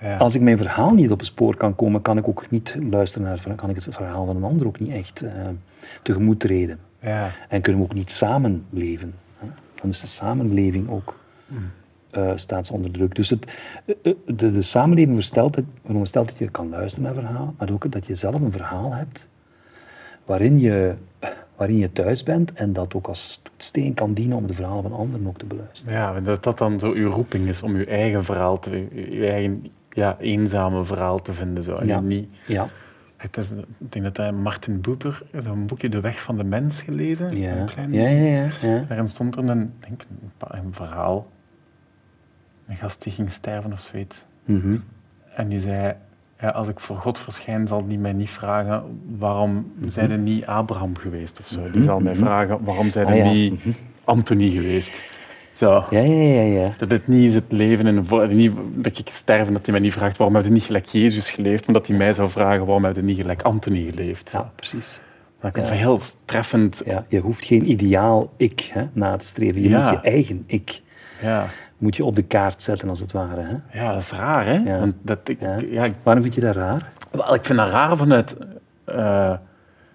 ja. 0.00 0.16
Als 0.16 0.34
ik 0.34 0.40
mijn 0.40 0.58
verhaal 0.58 0.94
niet 0.94 1.10
op 1.10 1.18
het 1.18 1.26
spoor 1.26 1.56
kan 1.56 1.74
komen, 1.74 2.02
kan 2.02 2.18
ik 2.18 2.28
ook 2.28 2.50
niet 2.50 2.76
luisteren 2.90 3.22
naar 3.22 3.32
het 3.32 3.40
verhaal, 3.40 3.60
kan 3.60 3.70
ik 3.70 3.84
het 3.84 3.94
verhaal 3.94 4.26
van 4.26 4.36
een 4.36 4.44
ander 4.44 4.66
ook 4.66 4.80
niet 4.80 4.92
echt 4.92 5.22
eh, 5.22 5.30
tegemoet 6.02 6.40
treden. 6.40 6.78
ja. 7.00 7.30
En 7.48 7.60
kunnen 7.60 7.82
we 7.82 7.88
ook 7.88 7.94
niet 7.94 8.10
samenleven. 8.10 9.14
Hè? 9.38 9.46
Dan 9.80 9.90
is 9.90 10.00
de 10.00 10.06
samenleving 10.06 10.88
ook 10.90 11.14
eh, 12.14 12.32
staat 12.34 12.70
onder 12.70 12.90
druk. 12.90 13.14
Dus 13.14 13.30
het, 13.30 13.52
eh, 13.84 13.94
eh, 14.02 14.14
de, 14.26 14.52
de 14.52 14.62
samenleving 14.62 15.16
verstelt, 15.16 15.54
het, 15.54 15.64
veronderstelt 15.84 16.28
dat 16.28 16.38
je 16.38 16.50
kan 16.50 16.68
luisteren 16.68 17.04
naar 17.04 17.22
verhaal, 17.22 17.54
maar 17.58 17.70
ook 17.70 17.92
dat 17.92 18.06
je 18.06 18.14
zelf 18.14 18.34
een 18.34 18.52
verhaal 18.52 18.92
hebt 18.92 19.28
waarin 20.24 20.60
je, 20.60 20.94
waarin 21.56 21.78
je 21.78 21.92
thuis 21.92 22.22
bent 22.22 22.52
en 22.52 22.72
dat 22.72 22.94
ook 22.94 23.06
als 23.06 23.40
toetssteen 23.42 23.94
kan 23.94 24.14
dienen 24.14 24.36
om 24.36 24.46
de 24.46 24.54
verhalen 24.54 24.82
van 24.82 24.92
anderen 24.92 25.26
ook 25.26 25.38
te 25.38 25.46
beluisteren. 25.46 25.94
Ja, 25.94 26.20
dat 26.20 26.42
dat 26.42 26.58
dan 26.58 26.78
zo 26.80 26.92
uw 26.92 27.10
roeping 27.10 27.48
is 27.48 27.62
om 27.62 27.74
uw 27.74 27.84
eigen 27.84 28.24
verhaal 28.24 28.58
te, 28.58 28.86
uw 29.10 29.22
eigen 29.22 29.66
ja, 29.90 30.16
eenzame 30.18 30.84
verhaal 30.84 31.22
te 31.22 31.32
vinden. 31.32 31.62
Zo. 31.64 31.74
En 31.74 31.86
Ja. 31.86 32.00
niet, 32.00 32.28
Ja, 32.46 32.68
het 33.16 33.36
is, 33.36 33.50
ik 33.50 33.92
denk 33.92 34.04
dat 34.04 34.16
hij 34.16 34.32
Martin 34.32 34.80
Buber, 34.80 35.22
zo'n 35.38 35.66
boekje 35.66 35.88
De 35.88 36.00
Weg 36.00 36.22
van 36.22 36.36
de 36.36 36.44
Mens 36.44 36.82
gelezen. 36.82 37.36
ja, 37.36 37.56
Een 37.56 37.66
klein 37.66 37.92
ja, 37.92 38.08
ja, 38.08 38.36
ja, 38.42 38.48
ja. 38.60 38.84
Daarin 38.88 39.06
stond 39.08 39.36
er 39.36 39.48
een, 39.48 39.72
denk, 39.80 40.04
een, 40.38 40.74
verhaal. 40.74 41.26
Een 42.66 42.76
gast 42.76 43.02
die 43.02 43.12
ging 43.12 43.30
sterven 43.30 43.72
of 43.72 43.80
zoiets. 43.80 44.24
Mhm. 44.44 44.78
En 45.34 45.48
die 45.48 45.60
zei, 45.60 45.94
ja, 46.44 46.50
als 46.50 46.68
ik 46.68 46.80
voor 46.80 46.96
God 46.96 47.18
verschijn, 47.18 47.66
zal 47.68 47.86
die 47.86 47.98
mij 47.98 48.12
niet 48.12 48.30
vragen 48.30 48.82
waarom 49.18 49.72
Mhm. 49.78 49.88
zijn 49.90 50.10
er 50.10 50.18
niet 50.18 50.46
Abraham 50.46 50.96
geweest 50.96 51.40
of 51.40 51.46
zo. 51.46 51.70
Die 51.70 51.82
zal 51.82 52.00
mij 52.00 52.14
vragen 52.14 52.64
waarom 52.64 52.90
zijn 52.90 53.06
er 53.06 53.12
Ah, 53.12 53.18
ja. 53.18 53.30
niet 53.32 53.60
Anthony 54.04 54.48
geweest. 54.50 55.02
Zo. 55.52 55.84
Ja, 55.90 55.98
ja, 56.00 56.32
ja, 56.32 56.60
ja. 56.60 56.74
Dat 56.78 56.90
het 56.90 57.08
niet 57.08 57.28
is 57.28 57.34
het 57.34 57.44
leven 57.48 58.04
niet 58.36 58.52
dat 58.74 58.98
ik 58.98 59.08
sterf 59.10 59.46
en 59.46 59.52
dat 59.52 59.62
hij 59.64 59.72
mij 59.72 59.82
niet 59.82 59.92
vraagt 59.92 60.16
waarom 60.16 60.36
heb 60.36 60.44
je 60.44 60.50
niet 60.50 60.62
gelijk 60.62 60.86
Jezus 60.86 61.30
geleefd, 61.30 61.66
maar 61.66 61.74
dat 61.74 61.86
hij 61.86 61.96
mij 61.96 62.12
zou 62.12 62.28
vragen 62.28 62.64
waarom 62.66 62.84
heb 62.84 62.96
je 62.96 63.02
niet 63.02 63.16
gelijk 63.16 63.42
Anthony 63.42 63.90
geleefd. 63.90 64.30
Zo. 64.30 64.38
Ja, 64.38 64.50
precies. 64.54 65.00
Dat 65.40 65.56
ik 65.56 65.66
Ja. 65.66 65.72
heel 65.72 66.00
treffend. 66.24 66.82
Ja, 66.84 67.04
je 67.08 67.20
hoeft 67.20 67.44
geen 67.44 67.70
ideaal 67.70 68.32
ik 68.36 68.70
hè, 68.72 68.84
na 68.92 69.16
te 69.16 69.26
streven. 69.26 69.62
Je 69.62 69.68
moet 69.68 69.88
je 69.90 70.00
eigen 70.00 70.44
ik 70.46 70.82
Ja. 71.22 71.46
Moet 71.78 71.96
je 71.96 72.04
op 72.04 72.16
de 72.16 72.22
kaart 72.22 72.62
zetten, 72.62 72.88
als 72.88 73.00
het 73.00 73.12
ware. 73.12 73.40
Hè? 73.40 73.80
ja, 73.80 73.92
dat 73.92 74.02
is 74.02 74.12
raar, 74.12 74.46
hè? 74.46 74.54
Ja. 74.56 74.78
Want 74.78 74.94
dat, 75.02 75.18
ik, 75.28 75.40
Ja. 75.40 75.56
ja. 75.70 75.84
ik- 75.84 75.94
Waarom 76.02 76.22
vind 76.22 76.34
je 76.34 76.40
dat 76.40 76.54
raar? 76.56 76.92
wel, 77.10 77.34
ik 77.34 77.44
vind 77.44 77.58
dat 77.58 77.70
raar 77.70 77.96
vanuit, 77.96 78.36
eh, 78.84 79.34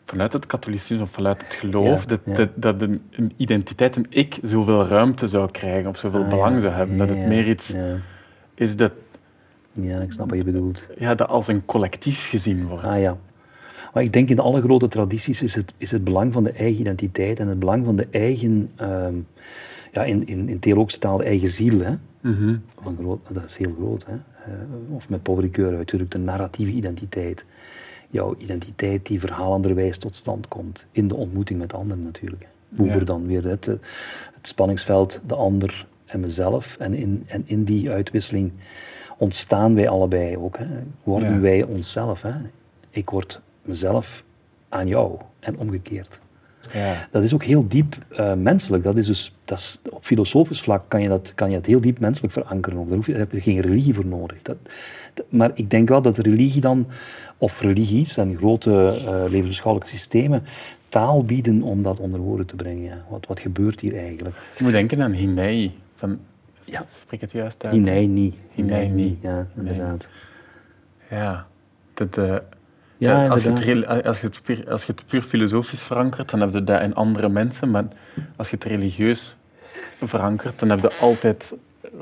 vanuit 0.06 0.34
het 0.34 0.46
katholicisme 0.46 1.04
of 1.04 1.10
vanuit 1.12 1.44
het 1.44 1.54
geloof, 1.54 2.06
dat, 2.06 2.20
dat, 2.26 2.50
dat 2.56 2.82
een, 2.82 3.02
een 3.12 3.34
identiteit, 3.38 3.96
een 3.96 4.06
ik, 4.10 4.38
zoveel 4.42 4.88
ruimte 4.88 5.28
zou 5.28 5.52
krijgen 5.52 5.90
of 5.90 5.98
zoveel 5.98 6.24
Ah, 6.24 6.30
belang 6.30 6.62
zou 6.62 6.74
hebben. 6.74 6.98
Dat 6.98 7.10
het 7.10 7.28
meer 7.28 7.48
iets 7.50 7.76
is 8.56 8.76
dat, 8.76 8.92
ja, 9.74 10.00
ik 10.00 10.12
snap 10.12 10.30
wat 10.30 10.38
je 10.38 10.44
bedoelt. 10.44 10.84
ja, 10.98 11.16
dat 11.16 11.28
als 11.30 11.48
een 11.48 11.66
collectief 11.66 12.30
gezien 12.30 12.68
wordt. 12.68 12.84
Ah 12.84 13.00
ja. 13.00 13.18
Maar 13.94 14.04
ik 14.04 14.14
denk 14.14 14.30
in 14.30 14.40
alle 14.40 14.62
grote 14.62 14.88
tradities 14.88 15.42
is 15.42 15.56
het, 15.56 15.74
is 15.78 15.92
het 15.92 16.04
belang 16.04 16.34
van 16.34 16.44
de 16.44 16.52
eigen 16.52 16.80
identiteit 16.80 17.40
en 17.40 17.48
het 17.48 17.60
belang 17.60 17.86
van 17.86 17.96
de 17.96 18.08
eigen, 18.12 18.70
ehm, 18.76 19.14
ja, 19.92 20.04
in, 20.04 20.28
in, 20.28 20.50
in 20.50 20.60
theologische 20.60 21.00
taal 21.00 21.18
de 21.18 21.24
eigen 21.24 21.50
ziel. 21.50 21.80
Hè? 21.80 21.94
Mhm. 22.22 22.56
Van 22.82 22.98
groot, 23.00 23.20
dat 23.30 23.44
is 23.44 23.58
heel 23.58 23.74
groot. 23.78 24.06
Hè? 24.06 24.14
Eh, 24.14 24.96
of 24.96 25.10
met 25.10 25.24
Paul 25.24 25.40
uitgedrukt, 25.40 26.12
de 26.12 26.18
narratieve 26.18 26.72
identiteit. 26.72 27.46
Jouw 28.10 28.36
identiteit 28.38 29.06
die 29.06 29.20
verhalenderwijs 29.20 29.98
tot 29.98 30.16
stand 30.16 30.48
komt. 30.48 30.86
In 30.92 31.08
de 31.08 31.16
ontmoeting 31.16 31.60
met 31.60 31.74
anderen 31.74 32.04
natuurlijk. 32.04 32.48
Boeber 32.70 33.00
Ja. 33.00 33.04
dan 33.06 33.28
weer 33.28 33.44
het, 33.44 33.68
eh, 33.68 33.74
het 34.34 34.48
spanningsveld, 34.48 35.22
de 35.28 35.36
ander 35.36 35.86
en 36.06 36.20
mezelf. 36.20 36.76
En 36.80 36.94
in, 36.94 37.24
en 37.28 37.44
in 37.46 37.64
die 37.64 37.90
uitwisseling 37.90 38.52
ontstaan 39.18 39.76
wij 39.76 39.90
allebei 39.90 40.38
ook. 40.38 40.58
Hè? 40.58 40.66
Worden 41.04 41.34
Ja. 41.34 41.40
wij 41.40 41.64
onszelf. 41.64 42.22
Hè? 42.22 42.34
Ik 42.90 43.10
word 43.10 43.42
mezelf 43.62 44.24
aan 44.70 44.88
jou 44.88 45.18
en 45.40 45.58
omgekeerd. 45.58 46.20
Ja. 46.74 47.08
Dat 47.12 47.24
is 47.24 47.34
ook 47.34 47.44
heel 47.44 47.68
diep 47.68 47.96
eh, 48.10 48.34
menselijk. 48.34 48.84
Dat 48.84 48.96
is 48.98 49.06
dus, 49.08 49.36
dat 49.46 49.58
is, 49.58 49.80
op 49.90 50.06
filosofisch 50.06 50.62
vlak 50.62 50.84
kan 50.88 51.02
je, 51.02 51.08
dat, 51.10 51.32
kan 51.36 51.50
je 51.50 51.56
het 51.56 51.66
heel 51.66 51.82
diep 51.82 52.00
menselijk 52.00 52.34
verankeren. 52.34 52.88
Daar, 52.88 52.96
hoef 52.96 53.06
je, 53.06 53.12
daar 53.12 53.22
heb 53.22 53.32
je 53.32 53.42
geen 53.42 53.60
religie 53.60 53.94
voor 53.94 54.06
nodig. 54.06 54.38
Dat, 54.42 54.58
dat- 55.14 55.26
maar 55.30 55.52
ik 55.54 55.70
denk 55.70 55.90
wel 55.90 56.02
dat 56.02 56.18
religie 56.18 56.62
dan, 56.62 56.88
of 57.38 57.62
religies 57.62 58.18
en 58.18 58.36
grote 58.38 58.88
eh 59.06 59.22
levensbeschouwelijke 59.32 59.92
systemen, 59.98 60.44
taal 60.90 61.24
bieden 61.24 61.62
om 61.62 61.84
dat 61.84 62.00
onder 62.00 62.20
woorden 62.20 62.46
te 62.46 62.56
brengen. 62.56 62.84
Ja. 62.84 63.06
Wat, 63.10 63.26
wat 63.28 63.40
gebeurt 63.40 63.80
hier 63.80 63.98
eigenlijk? 63.98 64.36
Je 64.58 64.64
moet 64.64 64.72
denken 64.72 65.02
aan 65.02 65.12
Hinei. 65.12 65.72
Van, 65.96 66.20
Ja. 66.64 66.84
Spreek 66.88 67.22
het 67.22 67.32
juist 67.32 67.64
uit? 67.66 67.74
Hinei 67.74 68.08
niet. 68.08 68.36
Hinei 68.54 69.18
Ja, 69.22 69.36
Nee. 69.36 69.46
inderdaad. 69.56 70.08
Ja. 71.10 71.48
Dat, 71.94 72.18
eh, 72.18 72.36
Ja, 73.00 73.28
als, 73.28 73.44
je 73.44 73.50
het, 73.50 73.60
rel- 73.60 73.86
als, 73.86 74.22
je 74.22 74.28
het 74.28 74.42
puur, 74.44 74.64
als 74.72 74.86
je 74.86 74.92
het 74.92 75.04
puur 75.08 75.22
filosofisch 75.22 75.82
verankert, 75.84 76.30
dan 76.30 76.40
heb 76.42 76.54
je 76.54 76.64
dat 76.64 76.82
in 76.82 76.96
andere 76.96 77.30
mensen. 77.30 77.72
Maar 77.72 77.86
als 78.36 78.50
je 78.50 78.56
het 78.56 78.66
religieus 78.66 79.36
verankert, 80.04 80.60
dan 80.60 80.70
heb 80.70 80.80
je 80.82 80.92
altijd 81.02 81.54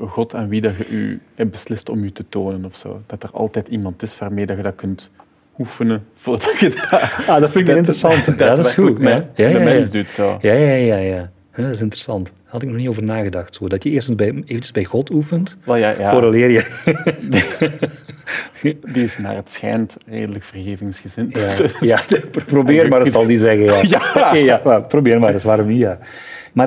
God 0.06 0.34
en 0.34 0.48
wie 0.48 0.60
dat 0.60 0.76
je 0.76 0.88
u 0.88 1.20
hebt 1.34 1.50
beslist 1.50 1.88
om 1.88 2.04
je 2.04 2.12
te 2.12 2.24
tonen. 2.28 2.64
Of 2.64 2.76
zo. 2.76 3.02
Dat 3.06 3.22
er 3.22 3.30
altijd 3.32 3.68
iemand 3.68 4.02
is 4.02 4.18
waarmee 4.18 4.46
dat 4.46 4.56
je 4.56 4.62
dat 4.62 4.74
kunt 4.74 5.10
oefenen 5.58 6.04
voordat 6.14 6.58
je 6.58 6.68
dat, 6.68 7.00
Ah, 7.26 7.40
dat 7.40 7.50
vind 7.50 7.68
ik 7.68 7.76
interessant. 7.76 8.24
Ja, 8.26 8.32
dat 8.34 8.58
is 8.66 8.72
goed. 8.74 8.98
Ja, 9.00 9.24
ja, 9.34 9.52
de 9.52 9.58
mens 9.58 9.90
doet. 9.90 10.10
Zo. 10.10 10.38
Ja, 10.40 10.52
ja, 10.52 10.72
ja, 10.74 10.96
ja. 10.96 11.30
Ja, 11.54 11.64
dat 11.64 11.72
is 11.74 11.80
interessant. 11.80 12.26
Daar 12.26 12.34
had 12.44 12.62
ik 12.62 12.68
nog 12.68 12.76
niet 12.76 12.88
over 12.88 13.02
nagedacht. 13.02 13.54
Zo. 13.54 13.68
Dat 13.68 13.82
je 13.82 13.90
eerst 13.90 14.16
bij, 14.16 14.26
eventjes 14.28 14.72
bij 14.72 14.84
God 14.84 15.10
oefent, 15.10 15.56
Wel, 15.64 15.76
ja, 15.76 15.90
ja. 15.90 16.10
vooraleer 16.10 16.50
je... 16.50 16.86
Die 18.92 19.04
is 19.04 19.18
naar 19.18 19.34
het 19.36 19.50
schijnt 19.50 19.96
redelijk 20.06 20.44
vergevingsgezind. 20.44 21.36
Ja, 21.36 21.50
ja, 21.80 22.00
probeer 22.46 22.88
maar, 22.88 23.00
eens, 23.00 23.10
zal 23.12 23.26
die 23.26 23.38
zeggen. 23.38 23.64
Ja, 23.64 23.82
Ja. 24.14 24.26
Oké, 24.28 24.36
ja 24.36 24.60
maar 24.64 24.82
probeer 24.82 25.20
maar 25.20 25.34
eens, 25.34 25.42
waarom 25.42 25.66
niet? 25.66 25.78
Ja. 25.78 25.98
Maar 26.52 26.66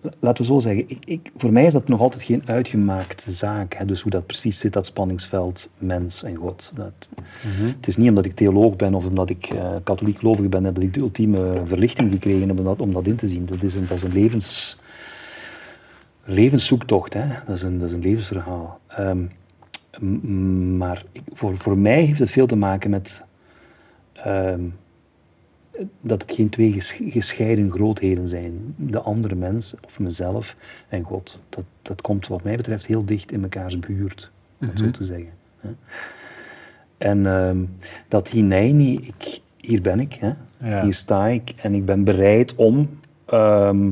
la- 0.00 0.10
laten 0.20 0.42
we 0.44 0.52
zo 0.52 0.58
zeggen, 0.58 0.84
ik, 0.86 0.98
ik, 1.04 1.30
voor 1.36 1.52
mij 1.52 1.64
is 1.64 1.72
dat 1.72 1.88
nog 1.88 2.00
altijd 2.00 2.22
geen 2.22 2.42
uitgemaakte 2.46 3.30
zaak. 3.32 3.74
Hè, 3.74 3.84
dus 3.84 4.00
hoe 4.02 4.10
dat 4.10 4.26
precies 4.26 4.58
zit, 4.58 4.72
dat 4.72 4.86
spanningsveld 4.86 5.68
mens 5.78 6.22
en 6.22 6.34
God. 6.34 6.70
Dat, 6.74 7.08
Het 7.76 7.86
is 7.86 7.96
niet 7.96 8.08
omdat 8.08 8.24
ik 8.24 8.34
theoloog 8.34 8.76
ben 8.76 8.94
of 8.94 9.04
omdat 9.04 9.30
ik 9.30 9.46
eh, 9.46 9.74
katholiek 9.84 10.18
gelovig 10.18 10.48
ben 10.48 10.62
dat 10.62 10.82
ik 10.82 10.94
de 10.94 11.00
ultieme 11.00 11.62
verlichting 11.66 12.12
gekregen 12.12 12.48
heb 12.48 12.58
om 12.58 12.64
dat, 12.64 12.80
om 12.80 12.92
dat 12.92 13.06
in 13.06 13.16
te 13.16 13.28
zien. 13.28 13.46
Dat 13.46 13.62
is 13.62 13.74
een, 13.74 13.86
dat 13.88 13.96
is 13.96 14.02
een 14.02 14.12
levens, 14.12 14.76
levenszoektocht, 16.24 17.14
hè. 17.14 17.24
Dat, 17.46 17.56
is 17.56 17.62
een, 17.62 17.78
dat 17.78 17.88
is 17.88 17.94
een 17.94 18.02
levensverhaal. 18.02 18.80
Ehm, 18.88 19.18
m- 19.18 19.28
maar 20.76 21.04
ik- 21.12 21.22
voor, 21.32 21.58
voor 21.58 21.78
mij 21.78 22.02
heeft 22.04 22.18
het 22.18 22.30
veel 22.30 22.46
te 22.46 22.56
maken 22.56 22.90
met 22.90 23.24
ehm, 24.12 24.60
dat 26.00 26.22
het 26.22 26.32
geen 26.32 26.48
twee 26.48 26.72
ges- 26.72 27.00
gescheiden 27.08 27.70
grootheden 27.70 28.28
zijn. 28.28 28.74
De 28.76 29.00
andere 29.00 29.34
mens, 29.34 29.74
of 29.84 29.98
mezelf 29.98 30.56
en 30.88 31.02
God. 31.02 31.38
Dat, 31.48 31.64
dat 31.82 32.00
komt 32.00 32.26
wat 32.26 32.42
mij 32.44 32.56
betreft 32.56 32.86
heel 32.86 33.04
dicht 33.04 33.32
in 33.32 33.40
mekaars 33.40 33.78
buurt, 33.78 34.30
om 34.60 34.68
het 34.68 34.78
zo 34.78 34.90
te 34.90 35.04
zeggen. 35.04 35.30
hè. 35.60 35.70
En 36.98 37.26
ehm, 37.26 37.58
dat 38.08 38.28
hineini, 38.28 38.94
ik, 38.94 39.40
hier 39.56 39.80
ben 39.80 40.00
ik, 40.00 40.12
hè. 40.14 40.32
Ja. 40.70 40.82
hier 40.82 40.94
sta 40.94 41.26
ik 41.26 41.52
en 41.56 41.74
ik 41.74 41.84
ben 41.84 42.04
bereid 42.04 42.54
om 42.54 42.98
ehm, 43.26 43.90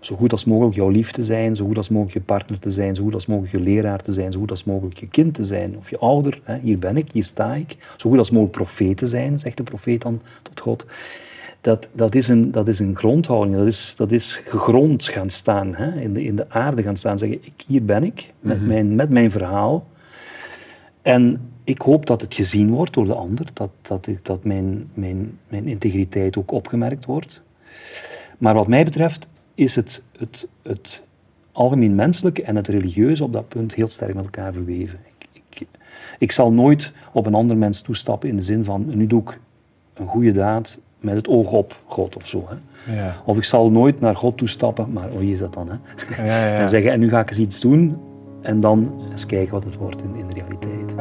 zo 0.00 0.16
goed 0.16 0.32
als 0.32 0.44
mogelijk 0.44 0.74
jouw 0.74 0.88
lief 0.88 1.10
te 1.10 1.24
zijn, 1.24 1.56
zo 1.56 1.66
goed 1.66 1.76
als 1.76 1.88
mogelijk 1.88 2.14
je 2.14 2.20
partner 2.20 2.58
te 2.58 2.70
zijn, 2.70 2.94
zo 2.94 3.02
goed 3.02 3.14
als 3.14 3.26
mogelijk 3.26 3.52
je 3.52 3.60
leraar 3.60 4.02
te 4.02 4.12
zijn, 4.12 4.32
zo 4.32 4.38
goed 4.38 4.50
als 4.50 4.64
mogelijk 4.64 4.98
je 4.98 5.08
kind 5.08 5.34
te 5.34 5.44
zijn, 5.44 5.76
of 5.76 5.90
je 5.90 5.98
ouder. 5.98 6.40
Hè. 6.42 6.58
Hier 6.58 6.78
ben 6.78 6.96
ik, 6.96 7.08
hier 7.12 7.24
sta 7.24 7.54
ik. 7.54 7.76
Zo 7.96 8.10
goed 8.10 8.18
als 8.18 8.30
mogelijk 8.30 8.56
profeet 8.56 8.96
te 8.96 9.06
zijn, 9.06 9.38
zegt 9.38 9.56
de 9.56 9.62
profeet 9.62 10.02
dan 10.02 10.20
tot 10.42 10.60
God. 10.60 10.86
Dat, 11.60 11.88
dat, 11.92 12.14
is, 12.14 12.28
een, 12.28 12.50
dat 12.50 12.68
is 12.68 12.78
een 12.78 12.96
grondhouding, 12.96 13.56
dat 13.56 13.66
is, 13.66 13.94
dat 13.96 14.12
is 14.12 14.40
gegrond 14.44 15.04
gaan 15.04 15.30
staan, 15.30 15.74
hè. 15.74 16.00
In, 16.00 16.12
de, 16.12 16.24
in 16.24 16.36
de 16.36 16.50
aarde 16.50 16.82
gaan 16.82 16.96
staan, 16.96 17.18
zeggen 17.18 17.38
ik, 17.42 17.64
hier 17.66 17.84
ben 17.84 18.04
ik, 18.04 18.32
met, 18.40 18.66
mijn, 18.66 18.94
met 18.94 19.10
mijn 19.10 19.30
verhaal. 19.30 19.86
En 21.02 21.50
ik 21.64 21.80
hoop 21.80 22.06
dat 22.06 22.20
het 22.20 22.34
gezien 22.34 22.70
wordt 22.70 22.94
door 22.94 23.06
de 23.06 23.14
ander, 23.14 23.46
dat, 23.52 23.70
dat, 23.82 24.06
ik, 24.06 24.24
dat 24.24 24.44
mijn, 24.44 24.90
mijn, 24.94 25.38
mijn 25.48 25.66
integriteit 25.66 26.36
ook 26.36 26.52
opgemerkt 26.52 27.04
wordt. 27.04 27.42
Maar 28.38 28.54
wat 28.54 28.66
mij 28.66 28.84
betreft 28.84 29.26
is 29.58 29.74
het, 29.74 30.02
het, 30.18 30.46
het 30.62 31.00
algemeen 31.52 31.94
menselijke 31.94 32.42
en 32.42 32.56
het 32.56 32.68
religieuze 32.68 33.24
op 33.24 33.32
dat 33.32 33.48
punt 33.48 33.74
heel 33.74 33.88
sterk 33.88 34.14
met 34.14 34.24
elkaar 34.24 34.52
verweven. 34.52 34.98
Ik, 35.18 35.42
ik, 35.48 35.66
ik 36.18 36.32
zal 36.32 36.52
nooit 36.52 36.92
op 37.12 37.26
een 37.26 37.34
ander 37.34 37.56
mens 37.56 37.80
toestappen 37.80 38.28
in 38.28 38.36
de 38.36 38.42
zin 38.42 38.64
van, 38.64 38.96
nu 38.96 39.06
doe 39.06 39.20
ik 39.22 39.38
een 39.94 40.06
goede 40.06 40.32
daad 40.32 40.78
met 41.00 41.14
het 41.14 41.28
oog 41.28 41.52
op 41.52 41.80
God 41.86 42.16
of 42.16 42.26
zo. 42.26 42.48
Hè. 42.48 42.56
Ja. 42.94 43.16
Of 43.24 43.36
ik 43.36 43.44
zal 43.44 43.70
nooit 43.70 44.00
naar 44.00 44.16
God 44.16 44.36
toestappen, 44.38 44.92
maar 44.92 45.18
wie 45.18 45.32
is 45.32 45.38
dat 45.38 45.54
dan? 45.54 45.68
Hè? 45.68 45.76
Ja, 46.16 46.24
ja, 46.24 46.46
ja. 46.46 46.54
En 46.60 46.68
zeggen, 46.68 46.92
en 46.92 47.00
nu 47.00 47.08
ga 47.08 47.20
ik 47.20 47.30
eens 47.30 47.38
iets 47.38 47.60
doen 47.60 47.96
en 48.42 48.60
dan 48.60 48.92
eens 49.10 49.26
kijken 49.26 49.52
wat 49.52 49.64
het 49.64 49.76
wordt 49.76 50.02
in, 50.02 50.14
in 50.14 50.26
de 50.26 50.34
realiteit. 50.34 50.94